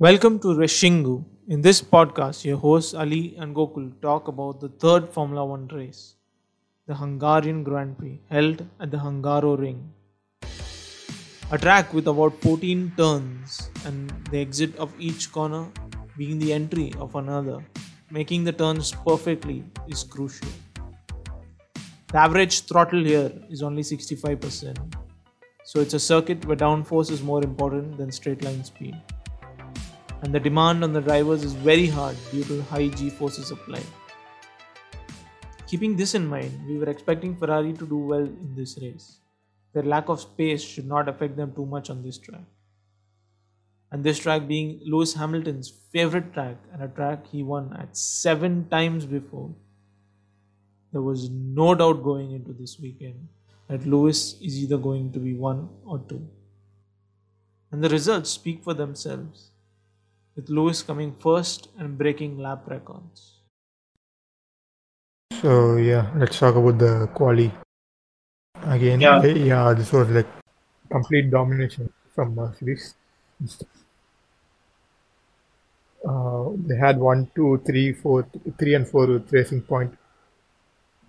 [0.00, 1.24] Welcome to Reshingu.
[1.46, 6.16] In this podcast, your hosts Ali and Gokul talk about the third Formula One race,
[6.88, 9.84] the Hungarian Grand Prix, held at the Hungaroring.
[11.52, 15.68] A track with about 14 turns and the exit of each corner
[16.18, 17.64] being the entry of another,
[18.10, 20.48] making the turns perfectly is crucial.
[22.08, 24.96] The average throttle here is only 65%,
[25.62, 29.00] so it's a circuit where downforce is more important than straight line speed
[30.24, 33.84] and the demand on the drivers is very hard due to high G forces applied.
[35.66, 39.18] Keeping this in mind, we were expecting Ferrari to do well in this race.
[39.74, 42.46] Their lack of space should not affect them too much on this track.
[43.92, 48.66] And this track being Lewis Hamilton's favorite track and a track he won at seven
[48.70, 49.54] times before,
[50.92, 53.28] there was no doubt going into this weekend
[53.68, 56.26] that Lewis is either going to be one or two.
[57.70, 59.50] And the results speak for themselves
[60.36, 63.40] with Lewis coming first and breaking lap records.
[65.40, 67.52] So yeah, let's talk about the quali
[68.62, 69.00] again.
[69.00, 69.22] Yeah.
[69.22, 70.26] eh, yeah, this was like
[70.90, 72.94] complete domination from Mercedes.
[76.06, 78.28] Uh, they had one, two, three, four,
[78.58, 79.96] three and four with Racing Point,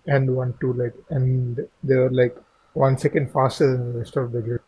[0.07, 2.35] and one, two, like, and they were like
[2.73, 4.61] one second faster than the rest of the grid.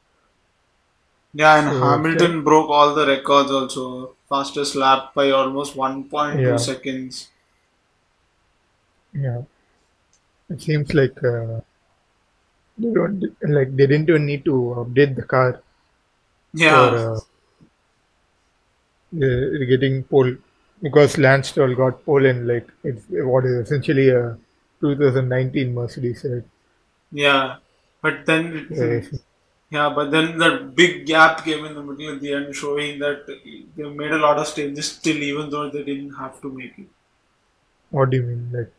[1.38, 4.16] Yeah, and So, Hamilton broke all the records also.
[4.28, 6.58] Fastest lap by almost 1.2 Yeah.
[6.58, 7.30] seconds.
[9.14, 9.42] Yeah,
[10.50, 11.62] it seems like uh,
[12.78, 13.22] they don't
[13.56, 15.62] like they didn't even need to update the car
[16.54, 16.90] Yeah.
[16.90, 17.20] for uh,
[19.16, 20.36] uh, getting pole
[20.82, 24.38] because Lance Stroll got pole in like it's what is essentially a
[24.80, 26.26] 2019 Mercedes.
[26.30, 26.44] Right?
[27.12, 27.58] yeah.
[28.02, 29.10] But then, Yes.
[29.70, 33.26] Yeah, but then that big gap came in the middle at the end, showing that
[33.28, 36.88] they made a lot of changes still, even though they didn't have to make it.
[37.90, 38.50] What do you mean?
[38.54, 38.72] Like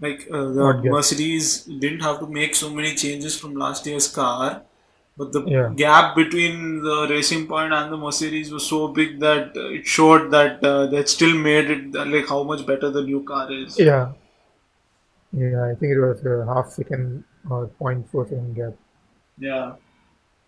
[0.00, 0.92] Like uh, the What gap?
[0.92, 4.62] Mercedes didn't have to make so many changes from last year's car,
[5.16, 5.72] but the Yeah.
[5.76, 10.30] gap between the Racing Point and the Mercedes was so big that uh, it showed
[10.32, 13.78] that uh, they still made it like how much better the new car is.
[13.78, 14.12] yeah,
[15.32, 15.64] yeah.
[15.64, 18.74] I think it was a half second or 0.4 second gap.
[19.38, 19.74] Yeah,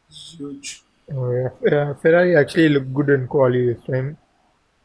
[0.08, 0.82] it's huge.
[1.12, 4.18] Uh, yeah, yeah, Ferrari actually looked good in quali this time,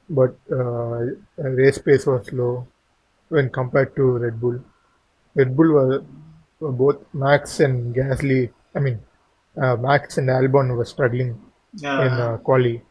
[0.09, 0.99] but uh,
[1.37, 2.65] race pace was low
[3.29, 4.59] when compared to Red Bull.
[5.35, 6.03] Red Bull were,
[6.59, 8.51] were both Max and Gasly.
[8.75, 8.99] I mean,
[9.61, 11.41] uh, Max and Albon were struggling
[11.73, 12.81] Yeah, in uh, quali.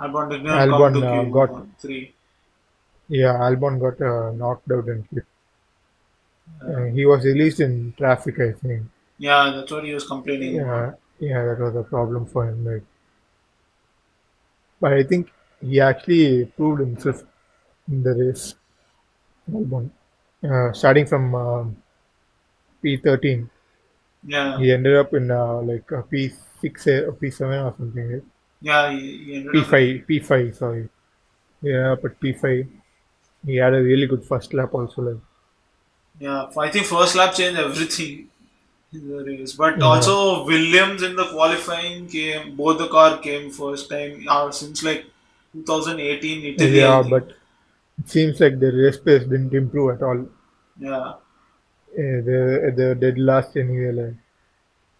[0.00, 2.14] Albon did not Albon, come to uh, Q1 got- three.
[3.08, 5.22] Yeah, Albon got uh, knocked out in Q.
[6.62, 8.82] Uh, he was released in traffic, I think.
[9.18, 10.98] Yeah, that's what he was complaining about.
[11.20, 12.64] Yeah, that was a problem for him.
[12.64, 12.82] Like,
[14.80, 17.22] but I think he actually proved himself
[17.88, 18.54] in the race.
[19.52, 19.90] Albon,
[20.44, 21.76] uh, starting from um
[22.82, 23.50] P13,
[24.24, 28.12] Yeah, he ended up in uh, like a P6 or P7 or something.
[28.12, 28.24] right?
[28.60, 29.66] yeah, he, he ended up.
[29.68, 30.88] P5, P5, sorry.
[31.62, 32.66] Yeah, but P5,
[33.46, 35.02] he had a really good first lap also.
[35.02, 35.22] Like,
[36.18, 38.35] Yeah, I think first lap changed everything in
[38.92, 39.52] the race.
[39.52, 39.84] But Yeah.
[39.84, 42.56] also Williams in the qualifying came.
[42.56, 45.06] Both the car came first time uh, since like
[45.52, 46.80] 2018 Italy.
[46.80, 47.28] Yeah, but
[47.98, 50.26] it seems like the race pace didn't improve at all.
[50.78, 51.14] yeah,
[51.98, 53.90] Uh, the the dead last anyway.
[53.90, 54.14] Like,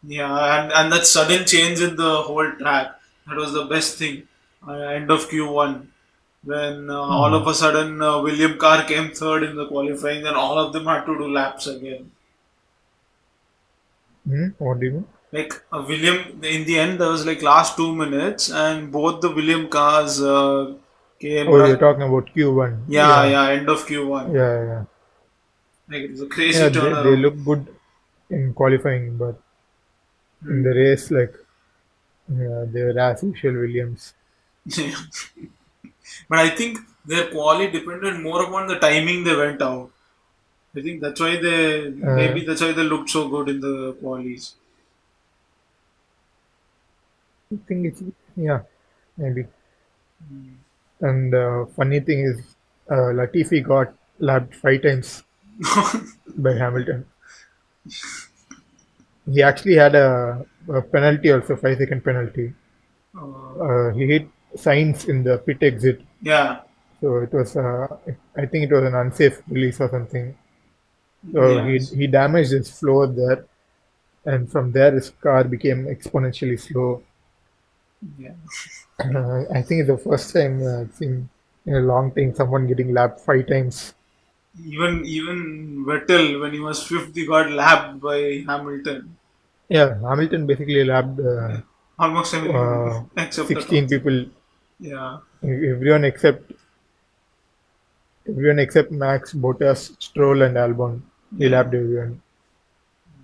[0.03, 4.29] yeah, and and that sudden change in the whole track that was the best thing.
[4.67, 5.89] Uh, end of Q1
[6.43, 7.35] when uh, all Hmm.
[7.35, 10.87] of a sudden uh, William car came third in the qualifying, and all of them
[10.87, 12.11] had to do laps again.
[14.29, 14.49] Hmm?
[14.59, 15.07] What do you mean?
[15.33, 19.31] like uh, William in the end there was like last two minutes and both the
[19.39, 20.75] William cars uh,
[21.19, 22.85] came Oh, you're talking about Q1.
[22.89, 24.85] yeah, yeah end of Q1 Yeah, yeah.
[25.91, 27.67] like it was a crazy Yeah, they, turnaround they look good
[28.31, 29.37] in qualifying, but
[30.49, 31.35] in the race, like,
[32.29, 34.15] yeah, they were as usual Williams.
[36.29, 39.91] but I think their quality depended more upon the timing they went out
[40.77, 43.95] I think that's why they Uh, maybe that's why they looked so good in the
[44.03, 44.53] qualies
[47.53, 48.03] I think it's,
[48.37, 48.63] yeah,
[49.17, 49.47] maybe.
[51.01, 52.57] And uh, funny thing is,
[52.91, 55.23] uh, Latifi got lapped five times
[56.37, 57.07] by Hamilton.
[59.31, 62.55] He actually had a, a penalty also, five second penalty.
[63.17, 63.21] uh,
[63.69, 66.61] Uh, he hit signs in the pit exit, yeah
[67.01, 67.57] so it was.
[67.57, 67.89] Uh,
[68.37, 70.37] I think it was an unsafe release or something.
[71.33, 71.91] So Yes.
[71.91, 73.45] he he damaged his floor there,
[74.25, 77.03] and from there his car became exponentially slow.
[78.19, 78.35] Yeah.
[79.05, 81.29] Uh, I think it's the first time uh, I've seen
[81.67, 83.95] in a long time someone getting lapped five times.
[84.75, 88.19] Even even Vettel, when he was fifth, he got lapped by
[88.49, 89.17] Hamilton.
[89.69, 91.61] Yeah, Hamilton basically lapped uh,
[91.99, 94.27] Almost everyone uh, except 16 people,
[94.79, 95.19] Yeah.
[95.43, 96.53] everyone except
[98.29, 101.01] everyone except Max, Bottas, Stroll, and Albon.
[101.39, 102.21] He lapped everyone.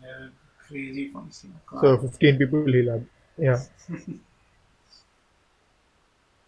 [0.03, 0.29] yeah.
[0.69, 1.49] Crazy fancy.
[1.81, 3.05] So 15 people he lapped.
[3.38, 3.61] Yeah,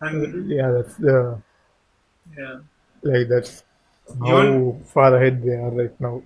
[0.00, 1.40] and yeah, that's the
[2.37, 2.58] yeah,
[3.02, 3.64] like that's
[4.22, 6.22] how far ahead they are right now.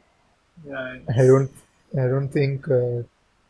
[0.67, 0.99] yeah.
[1.17, 1.51] I don't,
[1.95, 3.03] I don't think uh,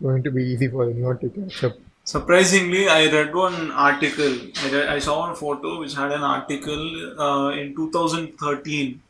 [0.03, 1.77] going to be easy for anyone to catch up.
[2.05, 4.35] Surprisingly, I read one article.
[4.65, 9.03] I, read, I saw one photo which had an article uh, in 2013.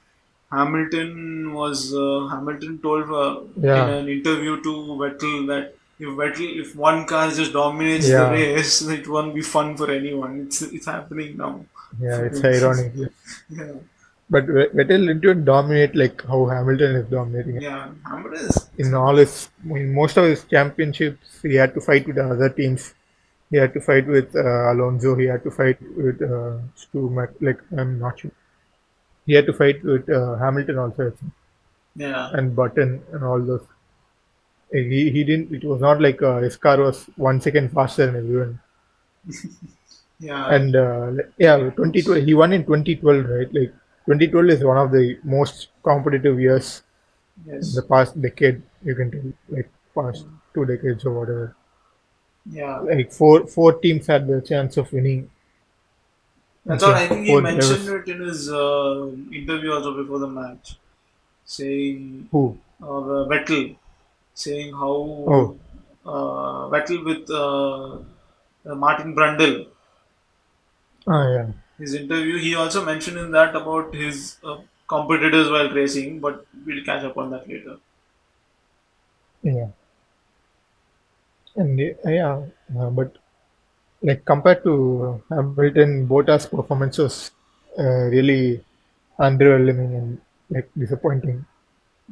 [0.50, 3.86] Hamilton was uh, Hamilton told uh, Yeah.
[3.88, 4.72] in an interview to
[5.02, 8.24] Vettel that if Vettel if one car just dominates Yeah.
[8.24, 10.40] the race, it won't be fun for anyone.
[10.46, 11.64] It's it's happening now.
[12.00, 12.92] Yeah, it's ironic.
[13.50, 13.72] yeah.
[14.30, 17.60] But Vettel didn't dominate like how Hamilton is dominating.
[17.62, 17.88] yeah.
[18.06, 22.16] Hamilton is In all his, in most of his championships, he had to fight with
[22.16, 22.94] the other teams.
[23.50, 25.14] He had to fight with uh, Alonso.
[25.16, 27.08] He had to fight with uh, Stu.
[27.08, 28.30] Mac- like I'm not sure.
[29.28, 31.32] He had to fight with uh, Hamilton also, I think,
[31.96, 32.30] yeah.
[32.32, 33.66] and Button and all those.
[34.72, 35.52] He he didn't.
[35.54, 38.60] It was not like uh, his car was one second faster than everyone.
[40.20, 42.24] Yeah, And uh, yeah, 2012.
[42.24, 43.54] He won in 2012, right?
[43.54, 43.72] Like
[44.06, 46.82] 2012 is one of the most competitive years
[47.46, 48.62] in yes, the past decade.
[48.84, 51.56] You can tell, like past two decades or whatever.
[52.50, 52.78] yeah.
[52.78, 55.30] Like four four teams had the chance of winning.
[56.68, 60.76] That's what I think he mentioned it in his uh, interview also before the match,
[61.44, 62.58] saying Who?
[62.82, 63.76] uh, Vettel,
[64.34, 64.94] saying how
[65.36, 65.56] Oh.
[66.06, 69.68] uh, Vettel with uh, Martin Brundle.
[71.08, 71.46] Ah, yeah.
[71.78, 76.84] His interview, he also mentioned in that about his uh, competitors while racing, but we'll
[76.84, 77.78] catch up on that later.
[79.42, 79.68] Yeah.
[81.56, 82.46] And yeah,
[82.78, 83.18] uh, but
[84.02, 87.30] like compared to Hamilton, Bottas' performance was
[87.78, 88.64] uh, really
[89.18, 91.44] underwhelming and like disappointing.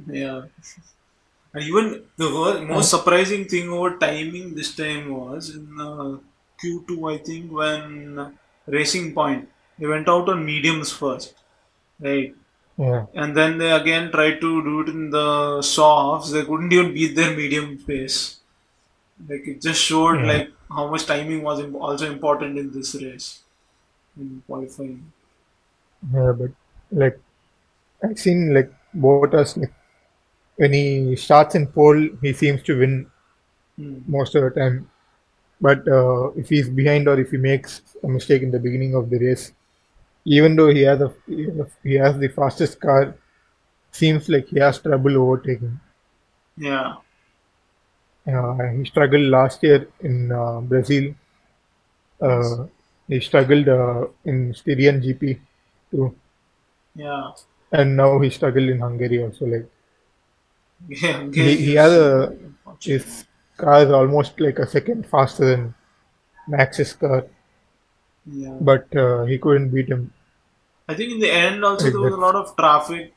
[0.07, 0.47] Yeah.
[1.53, 2.29] And even the
[2.69, 6.19] most surprising thing over timing this time was in uh,
[6.63, 8.37] Q2, I think, when
[8.67, 9.49] Racing Point,
[9.79, 11.35] they went out on mediums first,
[12.01, 12.35] right?
[12.79, 16.33] Yeah, And then they again tried to do it in the softs.
[16.33, 18.41] They couldn't even beat their medium pace.
[19.29, 20.27] Like it just showed Yeah.
[20.27, 23.43] like how much timing was also important in this race
[24.17, 25.13] in qualifying.
[26.13, 26.51] yeah, but
[26.91, 27.19] like
[28.05, 29.73] I've seen like Bottas like
[30.57, 33.11] when he starts in pole, he seems to win
[33.77, 34.01] Hmm.
[34.07, 34.91] most of the time.
[35.61, 39.11] But uh, if he's behind or if he makes a mistake in the beginning of
[39.11, 39.53] the race,
[40.25, 41.13] even though he has a
[41.83, 43.17] he has the fastest car,
[43.93, 45.81] seems like he has trouble overtaking.
[46.57, 46.97] Yeah,
[48.27, 51.15] he struggled last year in uh, Brazil.
[52.21, 52.67] Uh,
[53.09, 55.39] he struggled uh, in Styrian GP
[55.91, 56.15] too,
[56.95, 57.31] yeah,
[57.73, 59.47] and now he struggled in Hungary also.
[59.47, 59.69] Like
[60.89, 61.29] yeah.
[61.33, 62.37] he, he has a
[62.81, 63.25] his
[63.57, 65.75] car is almost like a second faster than
[66.49, 67.27] Max's car,
[68.27, 68.57] yeah.
[68.61, 70.13] but uh, he couldn't beat him.
[70.89, 73.15] I think in the end also Like there was a lot of traffic,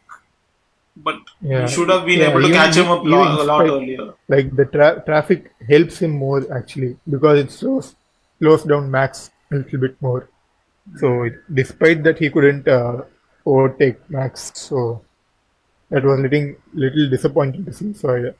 [1.08, 1.66] but Yeah.
[1.74, 4.06] should have been Yeah, able to even- catch him up lo- a lot earlier.
[4.28, 7.96] Like the tra- traffic helps him more actually because it slows
[8.40, 10.22] slows down Max a little bit more.
[11.02, 13.04] So it, despite that, he couldn't uh,
[13.46, 14.52] overtake Max.
[14.56, 15.02] So
[15.90, 17.94] that was little little disappointing to see.
[17.94, 18.34] So I,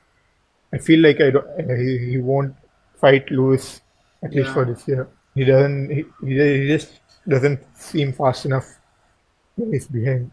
[0.76, 2.56] I feel like I don't, uh, he, he won't
[3.02, 3.82] fight Lewis
[4.24, 5.08] at least for this year.
[5.36, 5.90] He doesn't.
[5.98, 8.68] He, he just doesn't seem fast enough
[9.72, 10.32] he's behind.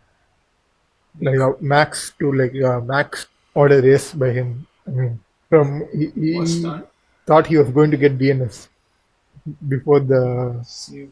[1.20, 4.66] Like uh, Max to like uh, Max order race by him.
[4.86, 6.62] I mean, from he, he
[7.26, 8.68] thought he was going to get DNS
[9.68, 10.60] before the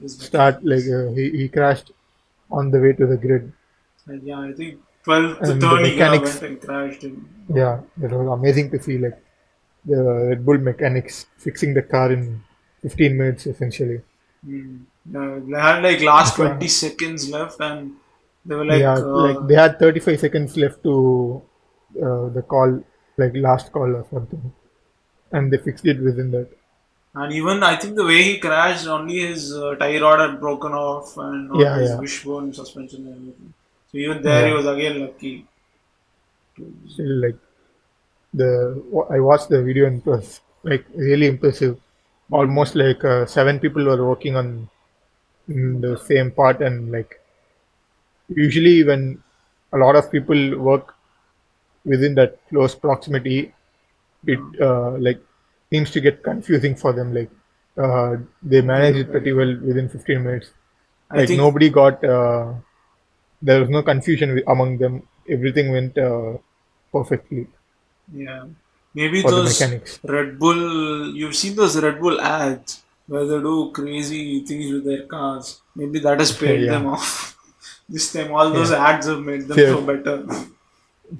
[0.07, 0.65] start.
[0.65, 1.93] Like uh, he, he crashed
[2.51, 3.53] on the way to the grid.
[4.07, 7.29] And yeah, I think 12th And the turn he kind mechanics- and crashed him.
[7.55, 9.19] Yeah, it was amazing to see like
[9.85, 12.43] the Red Bull mechanics fixing the car in
[12.83, 14.01] 15 minutes essentially.
[14.45, 14.77] Hmm.
[15.11, 17.93] Yeah, they had like last 20 seconds left and
[18.47, 21.43] they were like, yeah, uh, like they had 35 seconds left to
[22.03, 22.83] uh, the call,
[23.17, 24.53] like last call or something,
[25.33, 26.49] and they fixed it within that.
[27.15, 30.73] and even I think the way he crashed, only his uh, tie rod had broken
[30.73, 32.03] off and all Yeah, his yeah.
[32.05, 33.55] wishbone suspension and everything.
[33.91, 35.49] So even there he was again lucky.
[36.89, 37.37] Still, like
[38.35, 38.51] the
[39.11, 41.81] I watched the video and it was like really impressive
[42.31, 44.69] almost like uh, seven people were working on
[45.49, 47.21] the same part, and like
[48.29, 49.23] usually when
[49.73, 50.95] a lot of people work
[51.85, 53.55] within that close proximity,
[54.27, 55.21] it uh, like
[55.71, 57.15] seems to get confusing for them.
[57.15, 57.31] Like
[57.77, 60.51] uh, they manage it pretty well within 15 minutes.
[61.13, 62.55] Like think nobody got uh,
[63.43, 65.03] there was no confusion among them.
[65.29, 66.35] Everything went uh,
[66.93, 67.49] perfectly
[68.13, 68.45] yeah,
[68.95, 69.61] maybe those.
[70.05, 71.15] Red Bull.
[71.15, 75.61] You've seen those Red Bull ads where they do crazy things with their cars.
[75.75, 76.73] Maybe that has paid Yeah.
[76.73, 77.34] them off.
[77.89, 79.73] This time, all those ads have made them Yeah.
[79.75, 80.17] so better.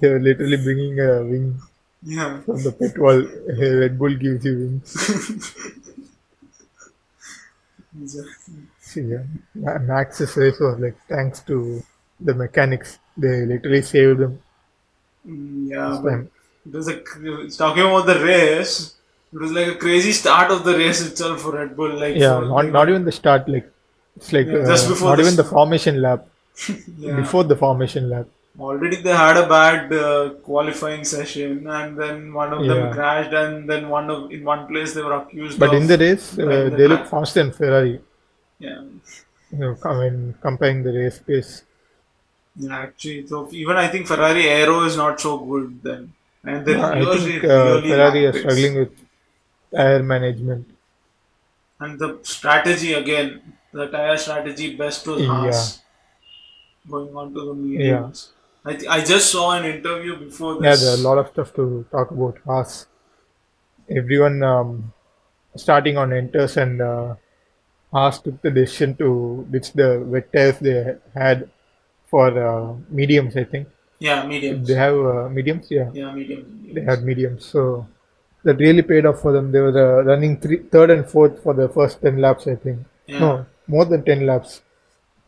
[0.01, 1.61] They were literally bringing a wing
[2.03, 2.41] Yeah.
[2.41, 3.21] from the pit wall.
[3.59, 4.95] Hey, Red Bull gives you wings.
[8.01, 8.55] Exactly.
[8.81, 9.23] See, yeah.
[9.55, 11.83] Ma- Max's race was like thanks to
[12.21, 12.99] the mechanics.
[13.17, 14.41] They literally saved them
[15.27, 16.31] Mm, Yeah, this but time.
[16.67, 18.95] it was a talking about the race.
[19.33, 21.95] It was like a crazy start of the race itself for Red Bull.
[21.99, 23.49] Like Yeah, not not even the start.
[23.49, 23.71] Like
[24.17, 26.27] it's like Yeah, uh, just before not even the formation lap.
[26.99, 27.17] Yeah.
[27.17, 28.27] Before the formation lap.
[28.59, 33.69] Already they had a bad uh, qualifying session, and then one of them crashed, and
[33.69, 36.71] then one of in one place they were accused But in the race, uh, the
[36.77, 38.01] they look faster than Ferrari.
[38.61, 38.83] yeah.
[39.51, 41.65] You know, I mean, comparing the race pace.
[42.57, 46.13] Yeah, actually, so even I think Ferrari aero is not so good then,
[46.45, 48.93] and they I think uh, really Ferrari are struggling with
[49.75, 50.69] tire management.
[51.81, 55.63] And the strategy again, the tire strategy best was Yeah.
[56.89, 58.33] Going on to the mediums.
[58.65, 60.83] I, th- I just saw an interview before Yeah, this.
[60.83, 62.39] there are a lot of stuff to talk about.
[62.47, 62.87] Haas.
[63.91, 64.93] Everyone um,
[65.57, 67.15] starting on inters and uh,
[67.93, 71.49] Haas took the decision to ditch the wet tires they had
[72.07, 73.69] for uh, mediums, I think.
[73.99, 74.67] yeah, mediums.
[74.69, 75.91] They have uh, mediums, yeah.
[75.93, 76.75] Yeah, mediums.
[76.75, 77.87] They had mediums, so
[78.45, 79.53] that really paid off for them.
[79.53, 82.81] They were uh, running three, third and fourth for the first 10 laps, I think.
[83.07, 83.19] Yeah.
[83.21, 84.61] No, more than 10 laps.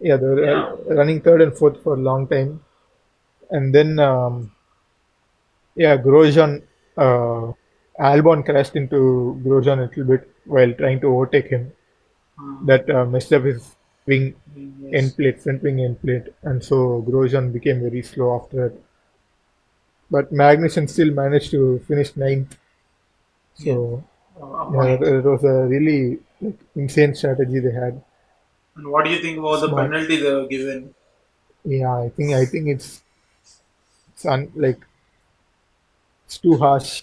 [0.00, 2.64] Yeah, they were uh, running third and fourth for a long time.
[3.50, 4.52] And then, um,
[5.74, 6.62] yeah, Grosjean,
[6.96, 7.52] uh,
[8.00, 11.72] Albon crashed into Grosjean a little bit while trying to overtake him.
[12.38, 13.76] Uh, That uh, messed up his
[14.06, 14.92] wing yes.
[14.94, 18.78] end plate, front wing end plate, and so Grosjean became very slow after that.
[20.10, 22.56] But Magnussen still managed to finish ninth.
[23.54, 24.04] So
[24.70, 28.02] yeah, it, it was a really like, insane strategy they had.
[28.76, 29.90] And what do you think about the Smart.
[29.90, 30.94] penalty they were given?
[31.64, 33.02] Yeah, I think I think it's
[34.12, 34.80] it's un, like
[36.24, 37.02] it's too harsh.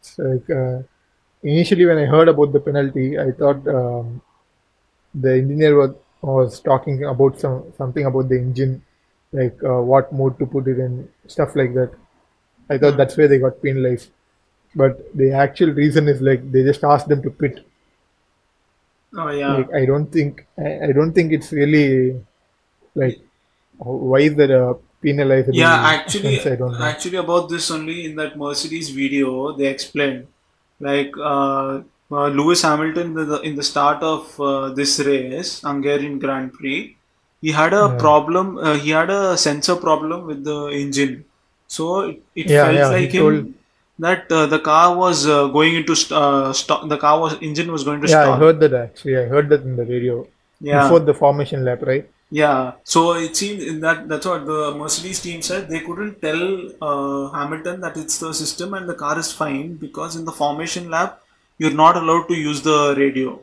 [0.00, 0.82] It's like uh,
[1.42, 4.20] initially when I heard about the penalty, I thought um,
[5.14, 8.82] the engineer was was talking about some something about the engine,
[9.32, 11.92] like uh, what mode to put it in, stuff like that.
[12.70, 14.10] I thought that's where they got penalized,
[14.74, 17.66] but the actual reason is like they just asked them to pit.
[19.16, 22.20] Oh yeah, Like I don't think I, I don't think it's really
[22.94, 23.18] like
[23.78, 25.76] why is there a penalizable yeah.
[25.96, 26.52] Actually, offense?
[26.52, 26.84] I don't know.
[26.84, 30.26] actually about this only in that Mercedes video they explained
[30.80, 36.18] like uh, uh, Lewis Hamilton in the, in the start of uh, this race, Hungarian
[36.18, 36.96] Grand Prix,
[37.40, 37.96] he had a Yeah.
[37.98, 38.58] problem.
[38.58, 41.24] Uh, he had a sensor problem with the engine,
[41.66, 43.54] so it, it Yeah, felt yeah, he like him told-
[43.98, 46.88] that uh, the car was uh, going into st- uh, stop.
[46.88, 48.32] The car was engine was going to Yeah.
[48.32, 49.16] I heard that actually.
[49.18, 50.26] I heard that in the radio
[50.60, 50.82] Yeah.
[50.82, 52.08] before the formation lap, right?
[52.30, 55.68] Yeah, so it seemed in that that's what the Mercedes team said.
[55.68, 56.40] They couldn't tell
[56.82, 60.90] uh, Hamilton that it's the system and the car is fine because in the formation
[60.90, 61.20] lap
[61.58, 63.38] you're not allowed to use the radio.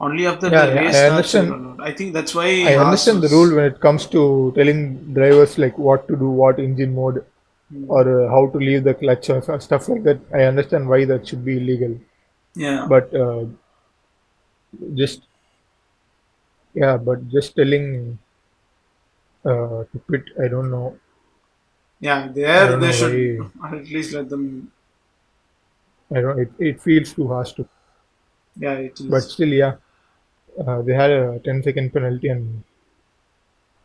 [0.00, 1.80] Only after Yeah, the yeah, race I understand.
[1.82, 2.46] I think that's why.
[2.72, 6.60] I understand the rule when it comes to telling drivers like what to do, what
[6.60, 7.24] engine mode,
[7.86, 10.20] or uh, how to leave the clutch or stuff like that.
[10.34, 11.98] I understand why that should be illegal,
[12.54, 13.46] Yeah, but uh,
[14.94, 15.22] just
[16.74, 18.18] yeah, but just telling
[19.44, 20.98] uh, to pit, I don't know.
[22.00, 22.28] yeah.
[22.32, 24.72] There they should at least let them.
[26.14, 26.38] I don't.
[26.38, 27.66] It, it feels too harsh to
[28.56, 29.06] Yeah, it is.
[29.08, 29.76] But still, yeah,
[30.58, 32.64] uh, they had a 10 second penalty and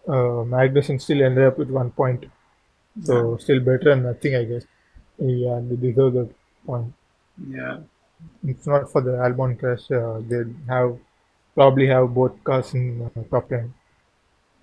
[0.08, 2.26] uh, Magnussen still ended up with one point.
[3.02, 4.66] So still better than nothing, I guess.
[5.18, 6.30] Yeah, they deserve the
[6.66, 6.94] point.
[7.50, 7.78] yeah,
[8.46, 9.90] It's not for the Albon crash.
[9.92, 10.98] Uh, they have
[11.56, 13.74] probably have both cars in uh, top 10.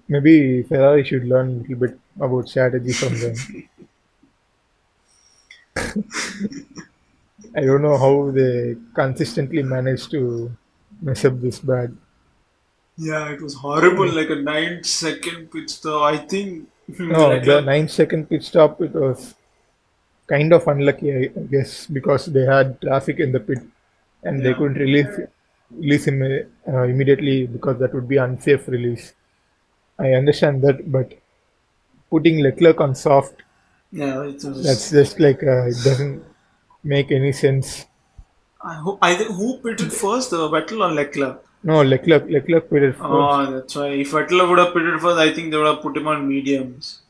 [0.08, 3.34] Maybe Ferrari should learn a little bit about strategy from them.
[7.56, 10.50] I don't know how they consistently manage to
[11.00, 11.96] mess up this bad.
[12.96, 13.30] yeah.
[13.32, 14.10] It was horrible.
[14.12, 16.02] Like a nine second pit stop.
[16.02, 16.68] I think.
[16.98, 19.34] No, the nine second pit stop, it was
[20.26, 23.58] kind of unlucky, I guess, because they had traffic in the pit.
[24.28, 25.12] and they couldn't release
[25.82, 29.04] release him uh, immediately because that would be unsafe release.
[29.98, 31.14] I understand that, but
[32.10, 33.42] putting Leclerc on soft,
[33.92, 34.62] Yeah, it was.
[34.66, 36.22] that's just like uh, it doesn't
[36.84, 37.86] make any sense.
[38.62, 38.98] I hope.
[39.00, 41.42] I think who pitted first, uh, Vettel or Leclerc?
[41.62, 43.04] No, Leclerc, Leclerc pitted first.
[43.04, 43.88] Oh, that's why.
[43.88, 47.02] If Vettel would have pitted first, I think they would have put him on mediums.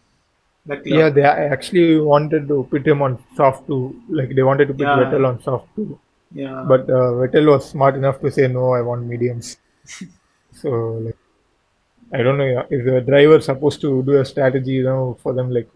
[0.67, 0.87] Leclerc.
[0.87, 4.01] Yeah, they actually wanted to put him on soft too.
[4.09, 4.97] Like they wanted to put Yeah.
[4.99, 5.99] Vettel on soft too.
[6.33, 6.65] Yeah.
[6.67, 8.73] But uh, Vettel was smart enough to say no.
[8.73, 9.57] I want mediums.
[10.53, 10.69] so
[11.05, 11.17] like,
[12.13, 15.33] I don't know yeah, if the driver supposed to do a strategy, you know, for
[15.33, 15.53] them.
[15.53, 15.71] Like,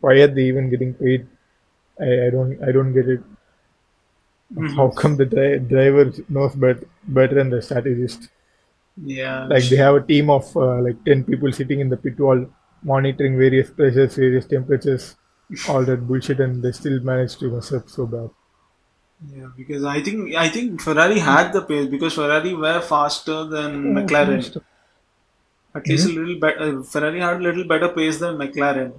[0.00, 1.28] why are they even getting paid?
[2.00, 3.22] I, I don't I don't get it.
[4.54, 4.74] Mhm.
[4.76, 8.28] How come the dri- driver knows better better than the strategist?
[9.18, 9.46] yeah.
[9.46, 12.46] Like they have a team of uh, like ten people sitting in the pit wall
[12.82, 15.16] monitoring various pressures, various temperatures,
[15.68, 18.30] all that bullshit, and they still manage to mess up so bad.
[19.36, 23.94] Yeah, because I think I think Ferrari had the pace because Ferrari were faster than
[23.94, 24.44] McLaren.
[25.74, 26.18] At least Mm-hmm.
[26.18, 26.82] a little better.
[26.82, 28.92] Ferrari had a little better pace than McLaren.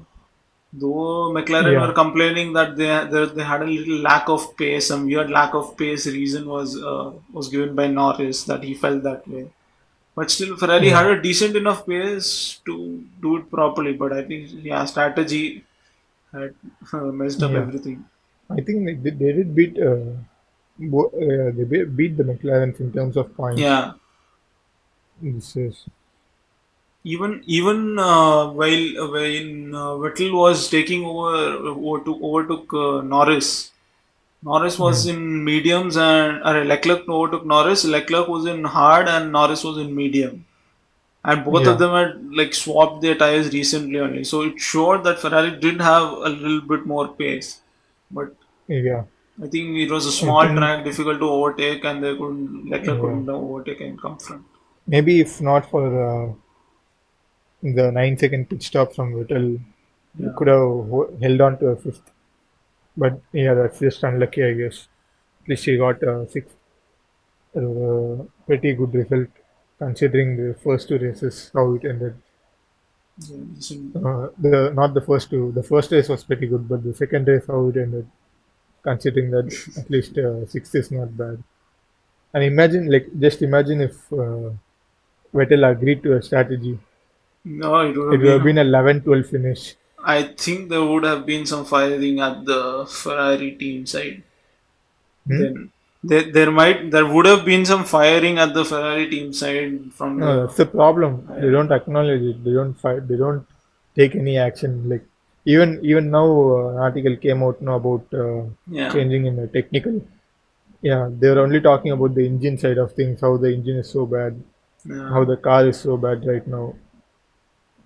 [0.73, 1.85] Though McLaren Yeah.
[1.87, 5.53] were complaining that they, they they had a little lack of pace, some weird lack
[5.53, 9.49] of pace reason was uh, was given by Norris that he felt that way.
[10.15, 11.01] But still, Ferrari Yeah.
[11.03, 13.93] had a decent enough pace to do it properly.
[13.93, 15.63] But I think yeah, strategy
[16.31, 16.55] had
[16.93, 17.59] uh, messed up Yeah.
[17.65, 18.05] everything.
[18.49, 19.97] I think they, did- they did beat uh,
[20.79, 23.59] bo- uh, they be- beat the McLarens in terms of points.
[23.61, 23.91] Yeah.
[25.21, 25.85] This is
[27.03, 31.35] even even uh, while when uh, Vettel was taking over
[31.69, 33.71] over to overtook uh, Norris.
[34.43, 37.85] Norris was in mediums and uh, Leclerc overtook Norris.
[37.85, 40.45] Leclerc was in hard and Norris was in medium.
[41.23, 41.71] And both Yeah.
[41.73, 44.23] of them had like swapped their tires recently only.
[44.23, 47.61] So it showed that Ferrari did have a little bit more pace.
[48.09, 48.35] But
[48.67, 49.03] yeah.
[49.43, 52.97] I think it was a small think- track, difficult to overtake, and they couldn't Leclerc
[52.97, 53.01] Yeah.
[53.01, 54.43] couldn't overtake and come front.
[54.87, 56.33] Maybe if not for uh,
[57.63, 59.59] the nine second pit stop from Vettel,
[60.17, 60.31] Yeah.
[60.37, 62.11] could have held on to a fifth.
[62.97, 64.87] But yeah, that's just unlucky, I guess.
[65.43, 66.55] At least he got a sixth.
[67.55, 69.29] Uh, pretty good result
[69.77, 72.15] considering the first two races how it ended.
[73.19, 73.77] Yeah.
[74.09, 75.51] Uh, the not the first two.
[75.51, 78.07] The first race was pretty good, but the second race how it ended,
[78.83, 79.47] considering that
[79.79, 81.43] at least uh, sixth is not bad.
[82.33, 84.51] And imagine, like, just imagine if uh,
[85.33, 86.79] Vettel agreed to a strategy.
[87.43, 89.75] No, it would It have would have been been a 11-12 finish.
[90.03, 94.23] I think there would have been some firing at the Ferrari team side.
[95.27, 95.39] Hmm?
[95.39, 95.71] Then
[96.03, 100.17] there, there might there would have been some firing at the Ferrari team side from
[100.17, 101.27] No, the that's the problem.
[101.39, 102.43] They don't acknowledge it.
[102.43, 103.07] They don't fight.
[103.07, 103.45] They don't
[103.95, 104.89] take any action.
[104.89, 105.05] Like
[105.45, 109.47] even even now, uh, an article came out now about uh, yeah changing in the
[109.47, 110.01] technical.
[110.81, 113.21] Yeah, they're only talking about the engine side of things.
[113.21, 114.41] How the engine is so bad.
[114.85, 115.09] yeah.
[115.13, 116.73] how the car is so bad right now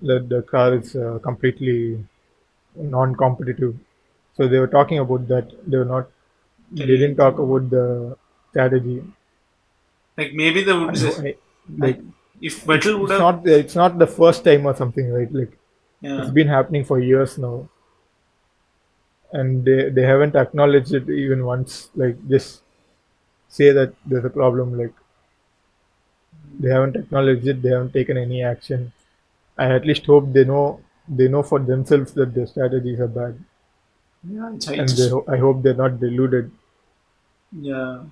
[0.06, 2.04] that the car is uh, completely
[2.76, 3.76] non-competitive.
[4.38, 5.52] So they were talking about that.
[5.68, 6.10] They were not
[6.72, 8.18] they didn't talk about the
[8.52, 9.04] strategy.
[10.18, 11.38] Like maybe they would I-
[11.78, 12.00] like
[12.42, 15.32] if Vettel would it's have not it's not the first time or something right?
[15.32, 15.58] Like
[16.02, 16.22] yeah.
[16.22, 17.68] it's been happening for years now.
[19.34, 21.90] And they they haven't acknowledged it even once.
[21.96, 22.64] Like just
[23.50, 24.94] say that there's a problem like
[26.60, 27.62] they haven't acknowledged it.
[27.62, 28.92] They haven't taken any action
[29.58, 33.44] i at least hope they know they know for themselves that their strategies are bad.
[34.28, 36.52] Yeah it's, and it's they ho- i hope they're not deluded.
[37.52, 38.04] Yeah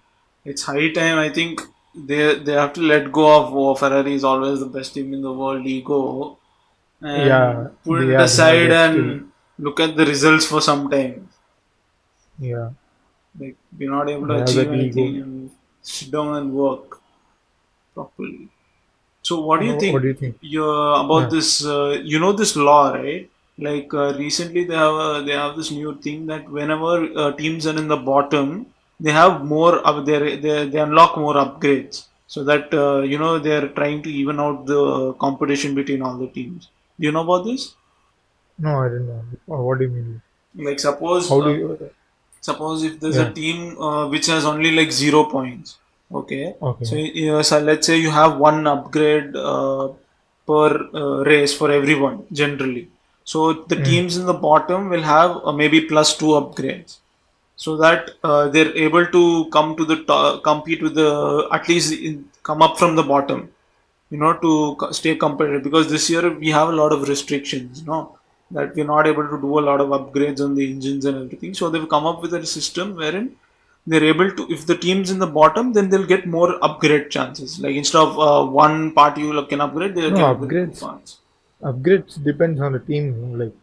[0.46, 1.18] it's high time.
[1.20, 1.62] I think
[1.96, 5.22] they they have to let go of oh, Ferrari is always the best team in
[5.22, 6.38] the world ego.
[7.02, 11.30] And Yeah, put it aside and look at the results for some time.
[12.40, 12.70] Yeah.
[13.40, 15.24] Like we're not able to They have achieve anything ego.
[15.24, 15.52] and
[15.82, 17.00] sit down and work
[17.94, 18.50] properly.
[19.24, 19.94] So what do you think?
[19.94, 20.38] what do you think?
[20.42, 21.30] You're, about Yeah.
[21.36, 21.50] this?
[21.66, 23.30] Uh, you know this law, right?
[23.68, 27.68] Like uh, recently they have a, they have this new thing that whenever uh, teams
[27.68, 28.68] are in the bottom,
[29.00, 32.06] they have more up they they they unlock more upgrades.
[32.28, 36.32] So that uh, you know they're trying to even out the competition between all the
[36.40, 36.70] teams.
[37.00, 37.64] Do you know about this?
[38.66, 40.22] no i don't know Oh, what do you mean
[40.68, 41.90] Like suppose how do uh, you
[42.48, 43.30] suppose if there's Yeah.
[43.30, 45.78] a team uh, which has only like zero points
[46.12, 46.56] okay.
[46.62, 46.86] Okay.
[46.86, 46.96] So,
[47.38, 49.90] uh, so let's say you have one upgrade uh,
[50.48, 52.90] per uh, race for everyone generally.
[53.24, 53.84] So the Hmm.
[53.84, 56.98] teams in the bottom will have uh, maybe plus two upgrades.
[57.56, 61.94] So that uh, they're able to come to the top, compete with the at least
[61.94, 63.50] in, come up from the bottom
[64.10, 65.64] you know to stay competitive.
[65.64, 68.18] Because this year we have a lot of restrictions you know
[68.52, 71.54] that we're not able to do a lot of upgrades on the engines and everything.
[71.54, 73.36] So they've come up with a system wherein
[73.86, 77.60] they're able to if the team's in the bottom then they'll get more upgrade chances
[77.64, 81.18] like instead of uh, one part you can upgrade they'll No, can upgrade upgrades.
[81.62, 83.38] Upgrades depends on the team.
[83.40, 83.54] Like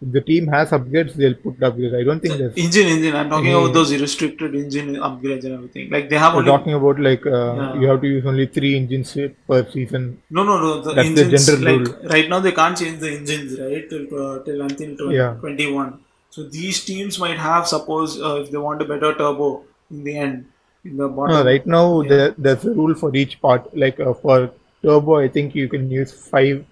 [0.00, 1.94] if the team has upgrades, they'll put upgrades.
[2.00, 2.56] I don't think there's.
[2.64, 6.34] engine engine i'm talking Any- about those restricted engine upgrades and everything like they have
[6.34, 7.80] We're only talking about like uh, Yeah.
[7.80, 9.16] you have to use only three engines
[9.48, 10.04] per season.
[10.30, 12.10] no no no the That's the engines general like rule.
[12.14, 15.32] right now they can't change the engines right till uh, till until tw- Yeah.
[15.40, 15.98] 21
[16.30, 19.48] so these teams might have suppose uh, if they want a better turbo
[19.90, 20.44] in the end
[20.84, 22.08] in the bottom No, right now Yeah.
[22.10, 23.68] there, there's a rule for each part.
[23.76, 24.50] Like uh, for
[24.82, 26.64] turbo, I think you can use five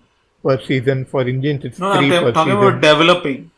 [0.42, 1.04] per season.
[1.12, 2.58] For engines, it's no i'm per talking season.
[2.58, 3.50] about developing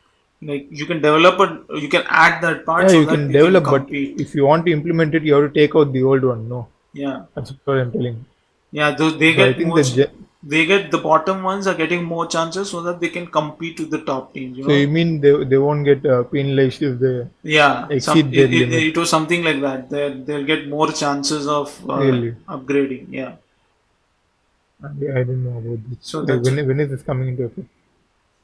[0.50, 3.64] like you can develop a you can add that part yeah, so you can develop,
[3.64, 3.86] but
[4.24, 6.48] if you want to implement it, you have to take out the old one.
[6.48, 6.60] No,
[7.04, 8.24] yeah that's what I'm telling.
[8.78, 10.12] yeah those, they So I get think more the ge-
[10.42, 13.90] they get the bottom ones are getting more chances so that they can compete with
[13.90, 16.98] the top teams you so know you mean they they won't get uh, penalized if
[17.00, 18.82] they yeah exceed some, their it, it, limit.
[18.90, 22.34] it was something like that they they'll get more chances of uh, Really?
[22.56, 23.34] upgrading yeah
[24.82, 25.98] I, I don't know about this.
[26.00, 27.68] So Like, when when is this coming into effect?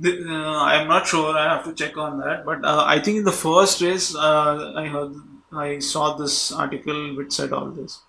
[0.01, 1.37] The, uh, I'm not sure.
[1.37, 2.45] I have to check on that.
[2.45, 5.15] But uh, I think in the first race, uh, I heard,
[5.53, 8.01] I saw this article which said all this.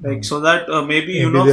[0.00, 1.44] Like so that uh, maybe you know,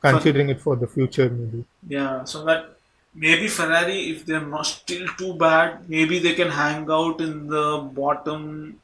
[0.00, 1.28] considering it for the future.
[1.30, 1.64] Maybe.
[1.88, 2.24] yeah.
[2.24, 2.76] So that
[3.14, 7.88] maybe Ferrari, if they're not still too bad, maybe they can hang out in the
[8.00, 8.80] bottom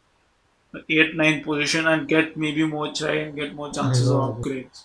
[0.89, 4.83] eight nine position and get maybe more try and get more chances of upgrades.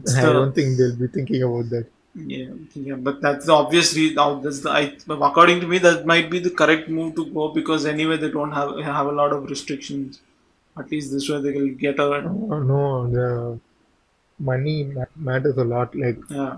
[0.00, 1.86] It's I the- don't think they'll be thinking about that.
[2.14, 6.04] Yeah, yeah, but that's the obvious re- now That's the I, according to me, that
[6.04, 9.32] might be the correct move to go because anyway they don't have have a lot
[9.32, 10.20] of restrictions.
[10.76, 13.58] At least this way they will get a Oh, no, the
[14.38, 15.94] money matters a lot.
[15.94, 16.56] Like yeah.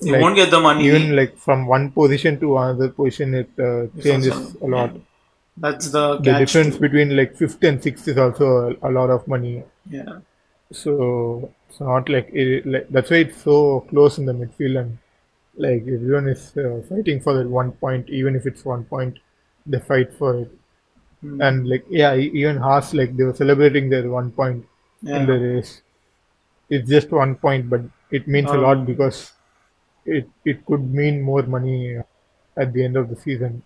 [0.00, 0.86] They Like, won't get the money.
[0.86, 4.94] even like from one position to another position, it uh, changes also- a lot.
[4.94, 5.00] yeah.
[5.58, 6.80] That's the The difference too.
[6.82, 8.46] between like fifth and sixth is also
[8.82, 9.64] a, a lot of money.
[9.90, 10.18] Yeah,
[10.70, 14.98] So it's not like, it, like that's why it's so close in the midfield and
[15.56, 19.18] like everyone is uh, fighting for that one point, even if it's one point,
[19.64, 20.50] they fight for it.
[21.22, 21.40] Hmm.
[21.40, 24.66] And like yeah, even Haas like they were celebrating their one point
[25.00, 25.16] yeah.
[25.20, 25.80] in the race.
[26.68, 29.32] It's just one point, but it means a Um, lot because
[30.04, 31.78] it it could mean more money
[32.56, 33.62] at the end of the season.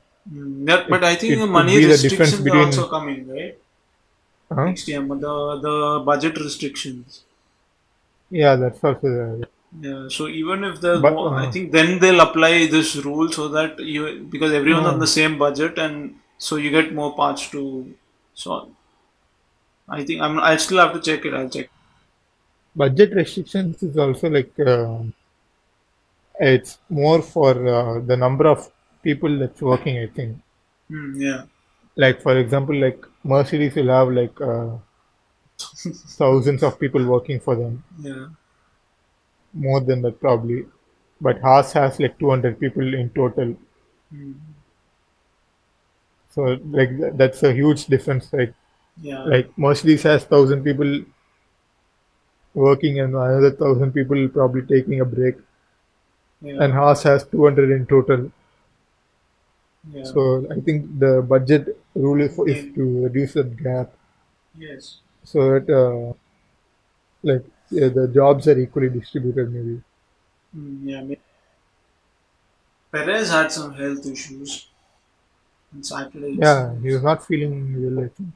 [0.69, 3.57] That, but I think the money be the restrictions are between- also coming, right?
[4.53, 4.65] Huh?
[4.67, 5.35] Next year, the
[5.67, 5.77] the
[6.11, 7.23] budget restrictions.
[8.31, 9.49] Yeah, that's also there.
[9.87, 13.31] Yeah, so even if there's But, more, I uh, think then they'll apply this rule
[13.39, 15.05] so that you because everyone's on Uh.
[15.07, 17.63] the same budget and so you get more parts to
[18.35, 18.69] so
[19.89, 21.35] I think I'm I still have to check it.
[21.35, 21.69] I'll check.
[22.75, 24.99] Budget restrictions is also like uh,
[26.41, 28.69] it's more for uh, the number of
[29.03, 29.97] people that's working.
[29.99, 30.39] I think.
[30.89, 31.47] Hmm, yeah,
[31.95, 34.77] Like for example, like Mercedes will have like uh,
[36.19, 38.27] thousands of people working for them, yeah,
[39.53, 40.67] more than that probably.
[41.21, 43.57] But Haas has like 200 people in total.
[44.11, 44.33] Hmm,
[46.31, 48.55] So like th- that's a huge difference, right?
[49.01, 51.05] yeah, Like Mercedes has thousand people
[52.55, 55.37] working and another thousand people probably taking a break,
[56.43, 58.31] yeah, and Haas has 200 in total.
[59.93, 60.13] yeah.
[60.13, 63.93] So I think the budget rule is, is to reduce that gap
[64.59, 66.13] yes, so that uh,
[67.23, 69.83] like yeah, the jobs are equally distributed maybe.
[70.53, 71.01] Hmm, yeah.
[71.03, 71.21] may-
[72.93, 74.69] Perez had some health issues
[75.83, 76.39] Saturday.
[76.39, 77.55] Yeah, he was not feeling
[77.95, 78.31] well I think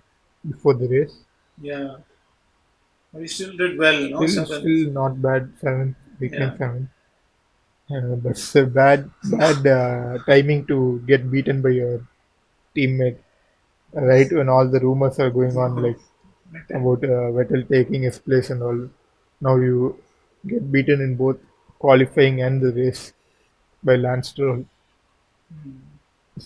[0.49, 1.17] before the race.
[1.61, 1.97] yeah,
[3.15, 4.11] but he still did well.
[4.11, 5.53] Know, Still, still not bad.
[5.63, 6.59] Seventh, weekend Yeah.
[6.59, 6.91] seventh.
[7.91, 12.01] Uh, that's a bad, bad uh, timing to get beaten by your
[12.77, 13.19] teammate.
[13.95, 15.99] Right when all the rumors are going on, like
[16.71, 18.91] about uh, Vettel taking his place and all.
[19.41, 19.99] Now you
[20.47, 21.39] get beaten in both
[21.79, 23.13] qualifying and the race
[23.85, 24.65] by Lance Stroll.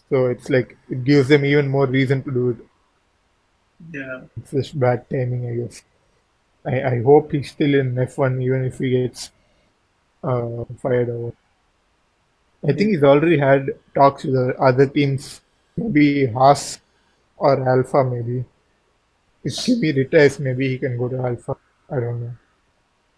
[0.08, 2.56] So it's like it gives them even more reason to do it.
[3.92, 5.82] yeah, It's just bad timing, I guess.
[6.68, 9.30] I, I hope he's still in F1 even if he gets
[10.22, 11.32] uh, fired over.
[12.68, 15.40] I think he's already had talks with other teams,
[15.76, 16.80] maybe Haas
[17.36, 18.44] or Alfa, maybe.
[19.44, 21.56] If Kimi retires, maybe he can go to Alfa.
[21.90, 22.32] I don't know.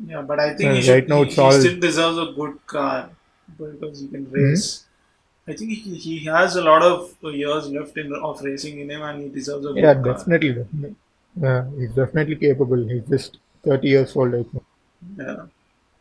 [0.06, 0.22] yeah.
[0.22, 2.32] But I think Uh, he, should, right now he, it's he all- still deserves a
[2.40, 3.10] good car
[3.58, 4.84] because he can race.
[5.48, 9.02] I think he, he has a lot of years left in of racing in him,
[9.02, 10.02] and he deserves a good Yeah, car.
[10.12, 10.52] definitely.
[10.52, 10.96] definitely.
[11.36, 12.86] Yeah, he's definitely capable.
[12.88, 14.64] He's just 30 years old, I think.
[15.16, 15.46] Yeah.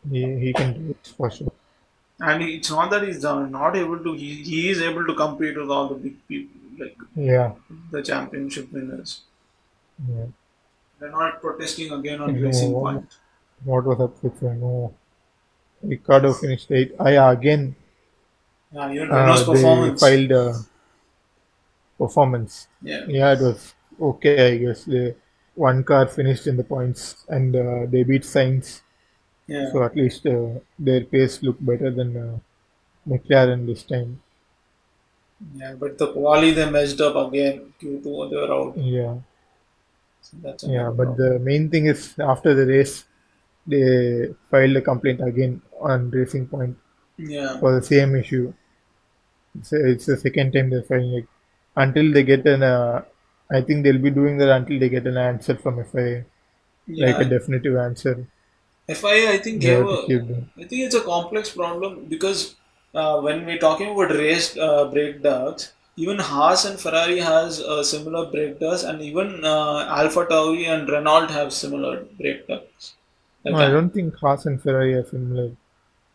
[0.09, 1.51] He, he can do it for sure.
[2.21, 4.13] And it's not that he's uh, not able to.
[4.13, 7.53] He, he is able to compete with all the big people, like Yeah.
[7.91, 9.21] the championship winners.
[10.09, 10.25] yeah.
[10.99, 12.41] They're not protesting again on No.
[12.47, 13.17] Racing Point.
[13.63, 14.93] What was up with uh, no?
[15.81, 16.93] Ricciardo finished eight.
[16.99, 17.73] Ah, yeah, again,
[18.73, 20.01] Yeah, even uh, performance.
[20.01, 20.53] filed uh,
[21.97, 22.67] performance.
[22.81, 24.85] Yeah, Yeah, it was okay, I guess.
[24.85, 25.15] They,
[25.55, 28.81] one car finished in the points and uh, they beat Sainz.
[29.47, 32.39] yeah, So at least uh, their pace looked better than uh,
[33.07, 34.21] McLaren this time.
[35.55, 35.73] yeah.
[35.75, 37.73] But the quali they messed up again.
[37.79, 38.75] Q2 they were out.
[38.75, 39.19] Yeah,
[40.21, 40.89] So that's yeah.
[40.91, 41.17] But problem.
[41.17, 43.05] the main thing is after the race,
[43.67, 46.77] they filed a complaint again on Racing Point
[47.17, 48.53] yeah, for the same issue.
[49.57, 51.27] It's, it's the second time they're filing it.
[51.75, 53.03] Until they get an, uh,
[53.51, 56.25] I think they'll be doing that until they get an answer from FIA,
[56.87, 58.27] like a definitive answer.
[58.87, 60.43] FIA, I think They gave a.
[60.57, 62.55] I think it's a complex problem because
[62.93, 67.83] uh, when we're talking about race uh, brake ducts, even Haas and Ferrari has uh,
[67.83, 72.93] similar brake ducts, and even uh, AlphaTauri and Renault have similar brake ducts.
[73.43, 75.51] Like, No, I don't think Haas and Ferrari are similar.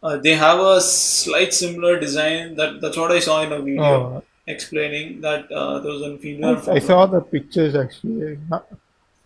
[0.03, 2.55] uh, they have a slight similar design.
[2.57, 6.19] That that's what I saw in a video Oh, explaining that uh, there was a
[6.19, 6.63] female.
[6.69, 8.39] I, I saw the pictures actually.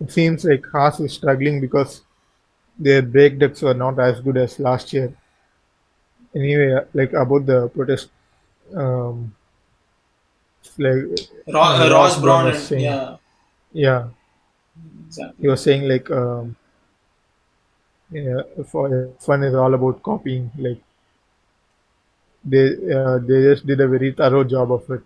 [0.01, 2.03] It seems like Haas is struggling because
[2.79, 5.13] their brake ducts were not as good as last year.
[6.35, 8.11] Anyway, like about the protest,
[8.75, 9.35] um,
[10.77, 10.95] like
[11.49, 13.17] Ro- uh, uh, Ross Ross Brawn Brawn and was saying, yeah,
[13.73, 14.09] yeah,
[15.07, 15.43] exactly.
[15.43, 16.55] he was saying like, um,
[18.11, 20.51] yeah, F1 is all about copying.
[20.57, 20.81] Like
[22.45, 25.03] they uh, they just did a very thorough job of it.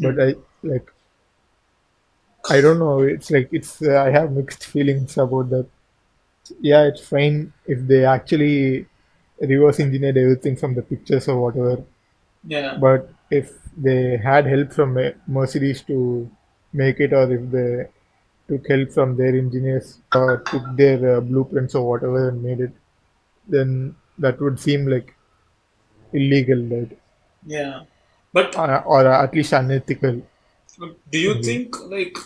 [0.00, 0.88] But I like
[2.48, 3.00] I don't know.
[3.02, 5.66] It's like it's uh, I have mixed feelings about that.
[6.60, 8.86] Yeah, it's fine if they actually
[9.40, 11.84] reverse engineered everything from the pictures or whatever.
[12.46, 16.30] Yeah, But if they had help from Mercedes to
[16.74, 17.88] make it, or if they
[18.48, 22.72] took help from their engineers or took their uh, blueprints or whatever and made it,
[23.48, 25.15] then that would seem like
[26.12, 26.98] illegal, right?
[27.46, 27.84] yeah.
[28.32, 30.22] But Uh, or at least unethical.
[31.10, 31.42] do you Mhm.
[31.42, 32.16] think like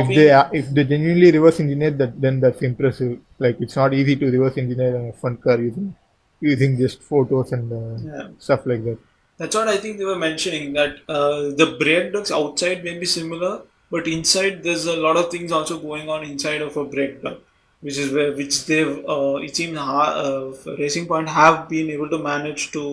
[0.00, 3.92] if they are, if they genuinely reverse engineer that then that's impressive like it's not
[3.94, 5.94] easy to reverse engineer a F1 car using
[6.40, 8.28] using just photos and uh, Yeah.
[8.38, 8.98] stuff like that
[9.38, 13.06] That's what I think they were mentioning that uh, the brake ducts outside may be
[13.06, 17.22] similar, but inside there's a lot of things also going on inside of a brake
[17.22, 17.42] duct,
[17.82, 22.08] which is where which they've uh, it seems ha- uh, Racing Point have been able
[22.10, 22.84] to manage to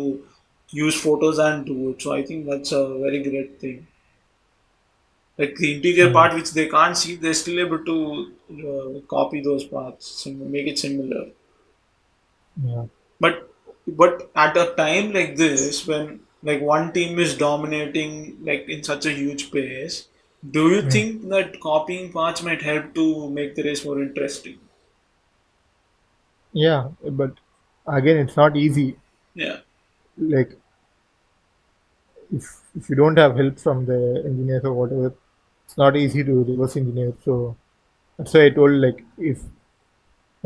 [0.71, 2.01] use photos and do it.
[2.01, 3.87] So I think that's a very great thing.
[5.39, 8.35] Like the interior part which they can't see, they're still able to
[8.67, 11.31] uh, copy those parts, sim- make it similar.
[12.61, 12.85] yeah
[13.19, 13.49] But
[13.87, 19.05] but at a time like this, when like one team is dominating like in such
[19.05, 20.09] a huge pace,
[20.51, 20.89] do you Hmm.
[20.89, 24.59] think that copying parts might help to make the race more interesting?
[26.53, 27.31] Yeah but
[27.87, 28.97] again it's not easy.
[29.33, 29.57] Yeah,
[30.17, 30.57] like
[32.37, 32.45] if
[32.79, 35.13] if you don't have help from the engineers or whatever
[35.65, 37.13] it's not easy to reverse engineer.
[37.25, 37.55] So
[38.17, 39.39] that's why i told like if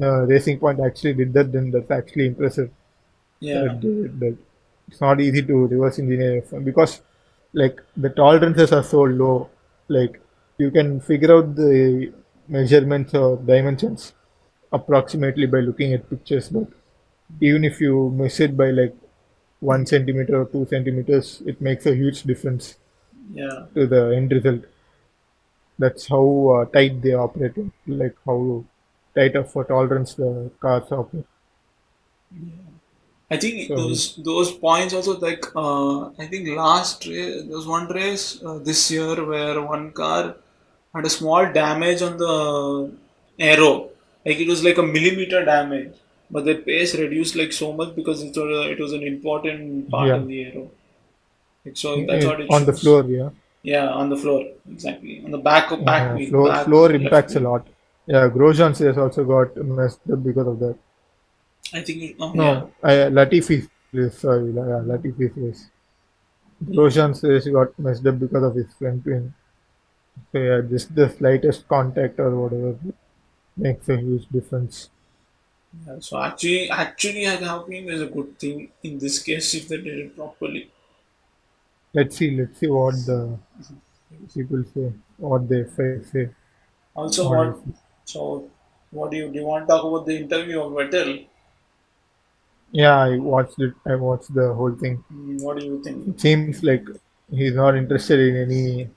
[0.01, 2.69] uh, racing point actually did that then that's actually impressive.
[3.39, 4.37] Yeah, that they- that.
[4.89, 7.01] It's not easy to reverse engineer because
[7.53, 9.49] like the tolerances are so low.
[9.87, 10.21] Like
[10.57, 12.11] you can figure out the
[12.49, 14.13] measurements or dimensions
[14.73, 16.67] approximately by looking at pictures but
[17.41, 18.95] even if you miss it by like
[19.59, 22.77] one centimeter or two centimeters it makes a huge difference
[23.33, 24.63] yeah, to the end result.
[25.77, 27.53] That's how uh, tight they operate
[27.86, 28.65] like how
[29.13, 31.27] tight of a tolerance the cars operate.
[33.31, 37.67] I think So- those those points also like uh, I think last race there was
[37.67, 40.36] one race uh, this year where one car
[40.93, 42.36] had a small damage on the
[43.39, 43.89] aero,
[44.25, 45.93] like it was like a millimeter damage,
[46.31, 49.89] but the pace reduced like so much because it was a, it was an important
[49.89, 50.15] part Yeah.
[50.15, 50.71] of the aero.
[51.65, 53.29] Like, so that's what it on the floor yeah
[53.63, 56.29] Yeah, on the floor exactly on the back of back wheel.
[56.29, 57.67] floor, back floor impacts a lot.
[58.05, 60.75] Yeah, Grosjean has also got messed up because of that.
[61.73, 62.43] I think it, oh, No,
[62.83, 62.89] yeah.
[62.89, 65.69] I, Latifi, race, sorry, yeah, Latifi's race.
[66.65, 69.33] Grosjean's race got messed up because of his front wing.
[70.31, 72.77] So yeah, just the slightest contact or whatever
[73.57, 74.89] makes a huge difference.
[75.85, 79.77] Yeah, so actually, actually, I think is a good thing in this case if they
[79.77, 80.71] did it properly.
[81.93, 83.37] Let's see, let's see what the
[84.33, 86.01] people say, what they say.
[86.11, 86.29] say.
[86.95, 87.59] Also, What what?
[88.05, 88.49] So,
[88.91, 89.39] what do you do?
[89.39, 91.27] You want to talk about the interview of Vettel?
[92.73, 93.73] Yeah, I watched it.
[93.85, 95.03] I watched the whole thing.
[95.11, 96.07] Mm, What do you think?
[96.07, 96.85] It seems like
[97.31, 98.89] he's not interested in any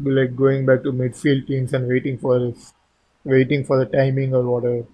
[0.00, 2.74] like going back to midfield teams and waiting for his,
[3.28, 4.84] waiting for the timing or whatever.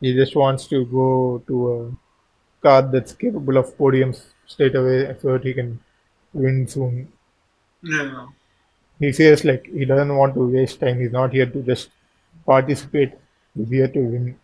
[0.00, 1.78] He just wants to go to a
[2.62, 5.80] car that's capable of podiums straight away so that he can
[6.34, 7.12] win soon.
[7.82, 8.26] Yeah.
[9.00, 11.00] He says like he doesn't want to waste time.
[11.00, 11.90] He's not here to just
[12.46, 13.12] participate.
[13.56, 14.38] He's here to win.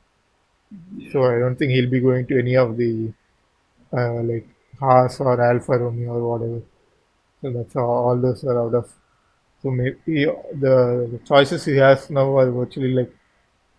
[1.13, 3.13] So I don't think he'll be going to any of the
[3.93, 4.49] uh, like
[4.81, 6.63] Haas or Alfa Romeo or whatever.
[7.43, 8.93] So that's all, all those are out of.
[9.63, 13.15] So maybe the, the choices he has now are virtually like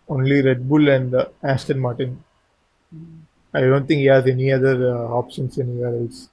[0.08, 2.22] only Red Bull and uh, Aston Martin.
[3.54, 6.28] I don't think he has any other uh, options anywhere else.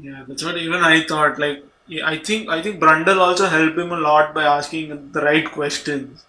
[0.00, 1.38] Yeah, that's what even I thought.
[1.38, 1.64] Like,
[2.04, 6.24] I think I think Brundle also helped him a lot by asking the right questions.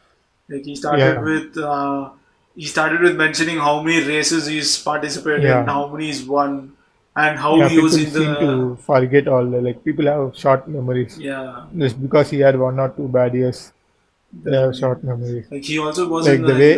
[0.50, 1.22] Like he started Yeah.
[1.22, 2.10] with uh,
[2.56, 5.62] he started with mentioning how many races he's participated Yeah.
[5.62, 6.74] in, how many he's won,
[7.15, 10.06] and how yeah, he people was in seem the to forget all the like people
[10.06, 11.17] have short memories.
[11.19, 11.65] yeah.
[11.78, 13.71] Just because he had one or two bad years,
[14.43, 15.47] they have short memories.
[15.52, 16.78] Like he also was Like in the the, way-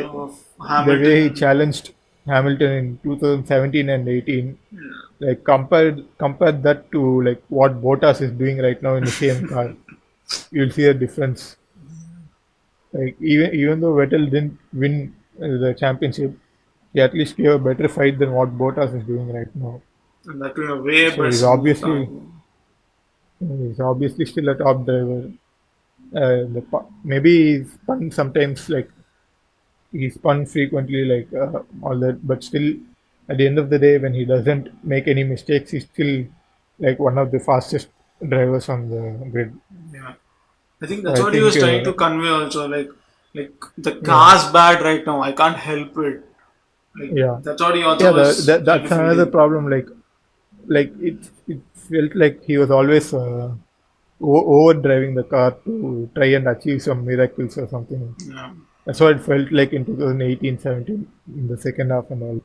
[0.86, 1.94] The way he challenged
[2.26, 4.80] Hamilton in 2017 and 18, Yeah.
[5.28, 9.48] like compared compare that to like what Bottas is doing right now in the same
[9.54, 9.76] car,
[10.52, 11.58] you'll see a difference.
[12.92, 16.38] Like even even though Vettel didn't win uh, the championship,
[16.94, 19.82] he at least gave a better fight than what Bottas is doing right now.
[20.26, 22.10] That in a way So better he's obviously-
[23.40, 25.30] He's obviously still a top driver.
[26.16, 26.64] Uh, the,
[27.04, 28.90] maybe he's spun sometimes like
[29.92, 32.74] he spun frequently like uh, all that, but still
[33.28, 36.26] at the end of the day, when he doesn't make any mistakes, he's still
[36.80, 37.88] like one of the fastest
[38.28, 39.58] drivers on the grid.
[39.92, 40.14] Yeah,
[40.82, 42.68] I think that's I what he was trying uh, to convey also.
[42.68, 42.90] Like,
[43.34, 45.22] like the car's bad right now.
[45.22, 46.24] I can't help it.
[46.96, 47.40] Like, Yeah.
[47.42, 49.70] that's what he also Yeah, the, that, that's another problem.
[49.70, 49.88] Like,
[50.68, 53.52] like it it felt like he was always uh,
[54.22, 58.16] over driving the car to try and achieve some miracles or something.
[58.28, 58.52] Yeah.
[58.86, 62.42] That's what it felt like in 2018 17 in the second half and all.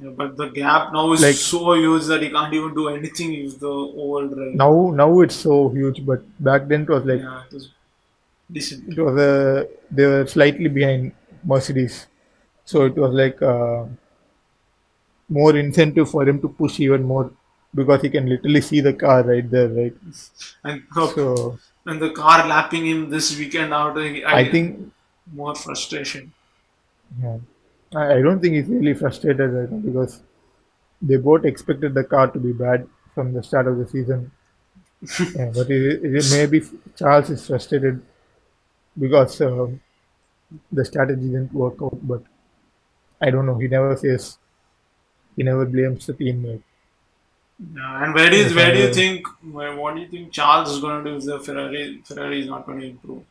[0.00, 3.30] yeah, but the gap now is Like- so huge that he can't even do anything
[3.44, 3.68] with the
[4.04, 4.54] overdrive.
[4.54, 7.68] Now, now it's so huge, but back then it was like yeah, it was
[8.50, 8.88] decent.
[8.98, 11.12] it was a they were slightly behind
[11.44, 12.06] Mercedes,
[12.64, 13.84] so it was like uh,
[15.38, 17.32] more incentive for him to push even more
[17.74, 19.94] because he can literally see the car right there, right?
[20.64, 23.98] And So and the car lapping him this weekend out.
[23.98, 24.92] I, I think
[25.32, 26.32] more frustration.
[27.22, 27.38] yeah,
[27.94, 30.22] I, I don't think he's really frustrated right now because
[31.02, 34.32] they both expected the car to be bad from the start of the season.
[35.36, 36.62] yeah, but it, it maybe
[36.96, 38.02] Charles is frustrated
[38.98, 39.68] because uh,
[40.72, 41.98] the strategy didn't work out.
[42.02, 42.22] But
[43.20, 43.58] I don't know.
[43.58, 44.38] He never says.
[45.36, 46.44] He never blames the team.
[46.44, 46.62] Like,
[47.74, 50.70] Yeah, and where do you, where do you think where, what do you think Charles
[50.70, 53.24] is going to do if the Ferrari Ferrari is not going to improve?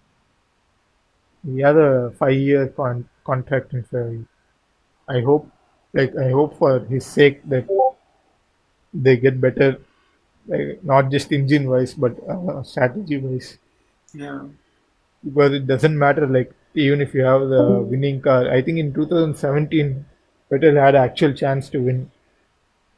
[1.45, 4.25] he has a five-year con- contract in Ferrari.
[5.09, 5.49] I hope,
[5.93, 7.67] like, I hope for his sake that
[8.93, 9.79] they get better,
[10.47, 13.57] like, not just engine-wise but uh, strategy-wise.
[14.13, 14.47] Yeah,
[15.23, 18.93] because it doesn't matter like even if you have the winning car i think in
[18.93, 20.05] 2017
[20.51, 22.11] vettel had actual chance to win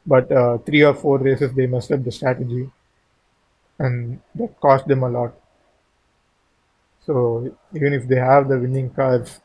[0.06, 2.70] but uh, three or four races they messed up the strategy
[3.78, 5.32] and that cost them a lot
[7.06, 9.40] so even if they have the winning cars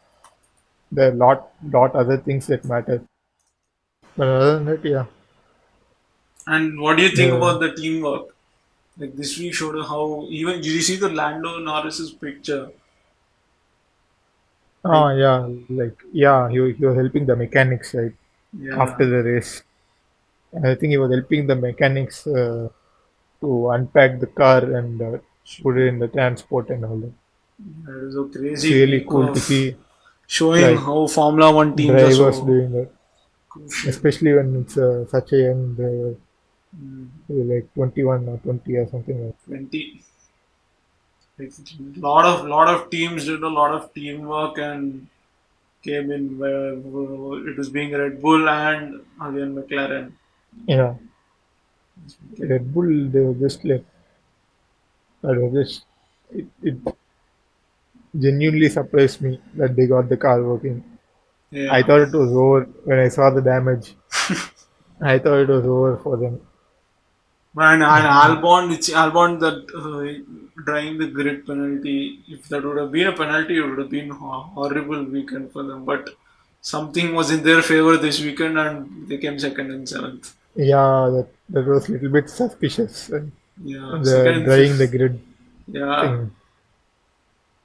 [0.91, 3.04] there are lot lot other things that matter
[4.15, 5.06] but other than that yeah
[6.48, 7.38] and what do you think Yeah.
[7.38, 8.36] about the teamwork?
[8.98, 12.72] Like this week showed how even did you see the Lando Norris's picture?
[14.84, 15.39] Oh yeah
[15.80, 18.13] like yeah he, he was helping the mechanics right
[18.54, 19.63] Yeah, after the race.
[20.63, 22.70] I think he was helping the mechanics uh,
[23.42, 25.18] to unpack the car and uh,
[25.63, 27.13] put it in the transport and all that.
[27.88, 28.70] it was a It's crazy.
[28.70, 29.76] really cool to see
[30.28, 32.89] showing like, how Formula One teams are so doing that,
[33.86, 36.15] especially when it's uh, such a young driver,
[36.76, 40.06] Mm, like 21 or 20 or something like Twenty.
[41.39, 41.54] Like,
[41.95, 45.07] lot of lot of teams did a lot of teamwork and
[45.82, 50.11] came in where it was being Red Bull and again McLaren.
[50.66, 50.95] Yeah.
[52.38, 53.86] Red Bull, they were just like,
[55.24, 55.86] I don't know, just,
[56.32, 56.78] it, it
[58.18, 60.84] genuinely surprised me that they got the car working.
[61.51, 61.74] Yeah.
[61.74, 63.95] I thought it was over when I saw the damage.
[65.01, 66.41] I thought it was over for them.
[67.58, 72.20] And, and Albon, it's Albon that uh, drawing the grid penalty.
[72.28, 75.64] If that would have been a penalty, it would have been a horrible weekend for
[75.64, 75.84] them.
[75.84, 76.10] But
[76.62, 80.36] something was in their favor this weekend, and they came second and seventh.
[80.56, 83.10] Yeah, that, that was a little bit suspicious.
[83.64, 85.20] Yeah, The drying the grid.
[85.68, 86.02] Yeah.
[86.02, 86.32] thing.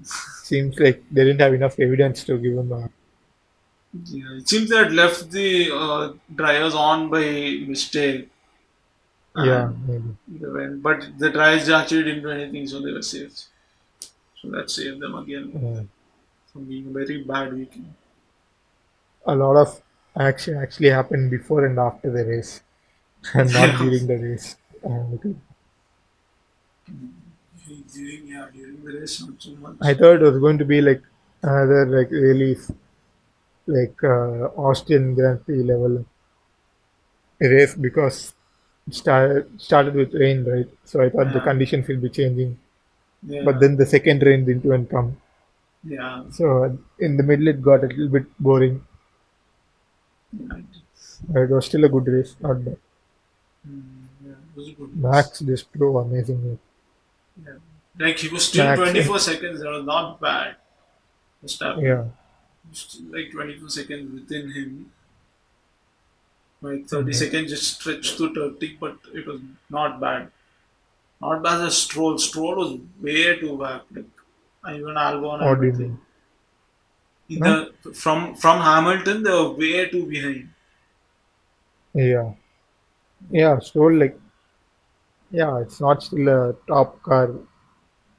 [0.02, 2.90] Seems like they didn't have enough evidence to give him a.
[4.06, 8.28] Yeah, it seems they had left the uh, dryers on by mistake.
[9.36, 10.16] Yeah, maybe.
[10.28, 13.44] they went, but the dryers actually didn't do anything, so they were saved.
[14.40, 15.82] So that saved them again Yeah.
[16.52, 17.94] from being a very bad weekend.
[19.26, 19.82] A lot of
[20.16, 22.62] action actually happened before and after the race,
[23.34, 24.56] and not during the race.
[24.84, 25.36] It-
[27.92, 29.76] During, yeah, during the race, not so much.
[29.80, 31.02] I thought it was going to be like
[31.42, 32.56] another like really
[33.66, 36.04] like uh, Austrian Grand Prix level
[37.40, 38.33] race because
[38.90, 40.68] started started with rain, right?
[40.84, 41.44] So I thought the Yeah.
[41.50, 42.58] conditions will be changing,
[43.26, 45.16] yeah, but then the second rain didn't even come.
[45.84, 48.76] yeah, So in the middle, it got a little bit boring.
[50.32, 50.60] yeah,
[51.28, 52.76] But it was still a good race, not bad.
[53.68, 53.82] Mm,
[54.26, 54.96] yeah, it was a good race.
[55.06, 56.58] Max just drove amazingly.
[57.44, 57.52] Yeah.
[57.98, 59.60] Like he was still Max- 24 seconds.
[59.60, 60.56] That was not bad.
[61.44, 61.82] Verstappen.
[61.82, 62.04] Yeah,
[62.72, 64.90] Still like 24 seconds within him.
[66.64, 67.20] Like 30 Mhm.
[67.22, 69.40] seconds just stretched to 30, but it was
[69.70, 70.30] not bad.
[71.20, 72.18] Not bad as Stroll.
[72.18, 73.82] Stroll was way too back.
[73.90, 74.10] Like
[74.64, 75.98] I even Albon and What do you everything.
[77.28, 80.48] In the, from from Hamilton, they were way too behind.
[81.94, 82.32] yeah,
[83.30, 83.58] yeah.
[83.60, 84.18] Stroll like,
[85.30, 87.30] yeah, it's not still a top car.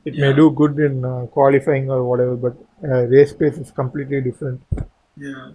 [0.05, 4.21] It may do good in uh, qualifying or whatever, but uh, race pace is completely
[4.21, 4.61] different.
[5.17, 5.51] Yeah,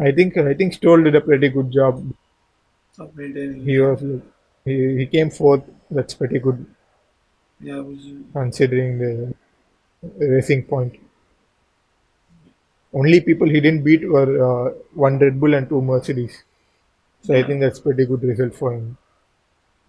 [0.00, 2.12] I think I think Stroll did a pretty good job.
[2.98, 3.64] of maintaining.
[3.64, 4.00] He was
[4.64, 5.64] he, he came fourth.
[5.90, 6.66] That's pretty good
[7.60, 7.98] Yeah, was,
[8.32, 9.34] considering the
[10.18, 10.96] racing point.
[12.92, 16.44] Only people he didn't beat were uh, one Red Bull and two Mercedes.
[17.22, 18.98] So I think that's pretty good result for him.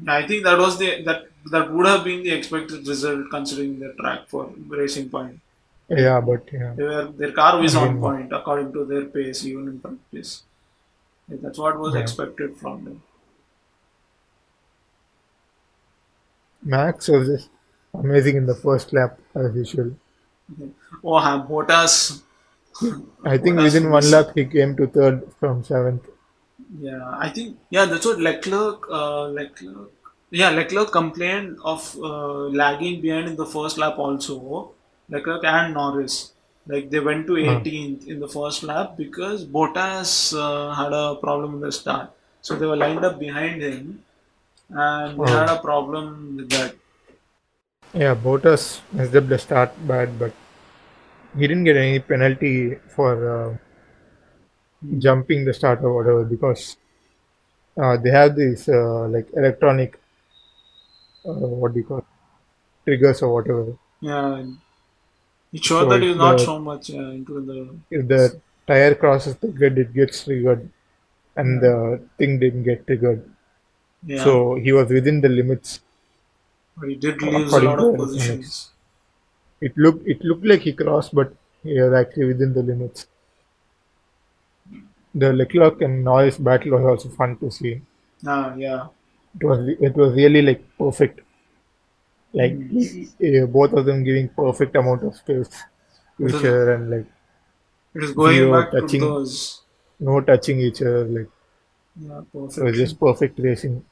[0.08, 3.94] I think that was the that that would have been the expected result considering the
[3.94, 5.40] track for Racing Point.
[5.92, 9.68] Yeah, but yeah, They were, their car was on point according to their pace, even
[9.68, 10.44] in practice.
[11.28, 12.02] That's what was Yeah.
[12.02, 13.04] expected from them.
[16.64, 17.50] Max was just
[17.94, 19.92] amazing in the first lap as usual.
[21.04, 22.22] Oh, Ham Bottas.
[23.26, 26.08] I think Bottas within one lap he came to third from seventh.
[26.80, 28.90] Yeah, I think yeah, that's what Leclerc.
[28.90, 29.90] Uh, Leclerc.
[30.30, 34.72] Yeah, Leclerc complained of uh, lagging behind in the first lap also.
[35.12, 36.34] Leclerc and Norris.
[36.68, 40.12] Like they went to 18th in the first lap because Bottas
[40.46, 42.12] uh, had a problem in the start.
[42.42, 44.04] So they were lined up behind him
[44.70, 45.36] and they Oh.
[45.42, 46.76] had a problem with that.
[47.94, 50.34] Yeah, Bottas messed up the start bad, but
[51.36, 53.58] he didn't get any penalty for uh,
[55.00, 56.78] jumping the start or whatever because
[57.78, 60.00] uh, they have these uh, like electronic
[61.26, 62.06] uh, what do you call it?
[62.86, 63.78] triggers or whatever.
[64.02, 64.44] Yeah,
[65.54, 67.60] it showed So that he was if not the- so much uh, into the.
[67.90, 70.70] If the tire crosses the grid, it gets triggered,
[71.36, 73.24] and the thing didn't get triggered.
[74.06, 75.82] Yeah, So he was within the limits.
[76.78, 78.72] but he did lose a lot of positions.
[79.62, 81.34] It looked it looked like he crossed, but
[81.64, 83.08] he was actually within the limits.
[85.14, 87.82] The Leclerc and Norris battle was also fun to see.
[88.26, 88.88] Ah, yeah.
[89.40, 91.22] It was it was really like perfect.
[92.34, 92.54] Like
[93.22, 95.50] eh, both of them giving perfect amount of space
[96.18, 97.06] to each other and like
[97.96, 99.02] It is going Zero back touching.
[99.02, 99.62] to those.
[100.00, 101.06] no touching each other.
[101.06, 101.30] Like
[102.02, 102.76] Yeah, perfect.
[102.76, 103.86] just perfect racing.